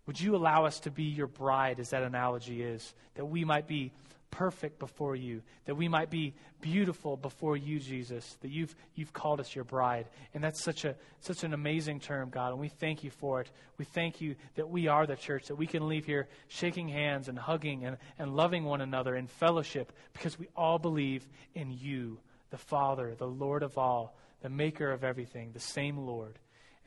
Would 0.09 0.18
you 0.18 0.35
allow 0.35 0.64
us 0.64 0.81
to 0.81 0.90
be 0.90 1.03
your 1.03 1.27
bride, 1.27 1.79
as 1.79 1.90
that 1.90 2.03
analogy 2.03 2.62
is, 2.62 2.94
that 3.16 3.27
we 3.27 3.44
might 3.44 3.68
be 3.68 3.92
perfect 4.31 4.79
before 4.79 5.14
you, 5.14 5.42
that 5.66 5.75
we 5.75 5.87
might 5.87 6.09
be 6.09 6.33
beautiful 6.62 7.18
before 7.18 7.59
you, 7.59 7.79
Jesus, 7.79 8.38
that 8.40 8.51
you've, 8.51 8.75
you've 8.94 9.12
called 9.12 9.38
us 9.38 9.55
your 9.55 9.66
bride. 9.66 10.07
And 10.33 10.42
that's 10.42 10.64
such, 10.64 10.87
a, 10.87 10.97
such 11.21 11.44
an 11.44 11.53
amazing 11.53 12.01
term, 12.01 12.31
God, 12.31 12.53
and 12.53 12.59
we 12.59 12.68
thank 12.68 13.05
you 13.05 13.11
for 13.11 13.42
it. 13.42 13.51
We 13.77 13.85
thank 13.85 14.23
you 14.23 14.35
that 14.55 14.71
we 14.71 14.88
are 14.88 15.07
the 15.07 15.14
church, 15.14 15.49
that 15.49 15.57
we 15.57 15.66
can 15.66 15.87
leave 15.87 16.07
here 16.07 16.27
shaking 16.49 16.88
hands 16.88 17.29
and 17.29 17.38
hugging 17.38 17.85
and, 17.85 17.99
and 18.18 18.35
loving 18.35 18.64
one 18.64 18.81
another 18.81 19.14
in 19.14 19.27
fellowship 19.27 19.92
because 20.14 20.38
we 20.38 20.49
all 20.57 20.79
believe 20.79 21.29
in 21.55 21.71
you, 21.71 22.18
the 22.49 22.57
Father, 22.57 23.14
the 23.14 23.29
Lord 23.29 23.62
of 23.62 23.77
all, 23.77 24.16
the 24.40 24.49
maker 24.49 24.90
of 24.90 25.05
everything, 25.05 25.51
the 25.53 25.61
same 25.61 25.99
Lord. 25.99 26.38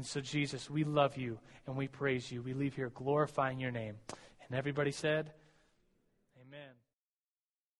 And 0.01 0.07
so, 0.07 0.19
Jesus, 0.19 0.67
we 0.67 0.83
love 0.83 1.15
you 1.15 1.37
and 1.67 1.77
we 1.77 1.87
praise 1.87 2.31
you. 2.31 2.41
We 2.41 2.55
leave 2.55 2.73
here 2.73 2.89
glorifying 2.89 3.59
your 3.59 3.69
name. 3.69 3.97
And 4.47 4.57
everybody 4.57 4.91
said. 4.91 5.31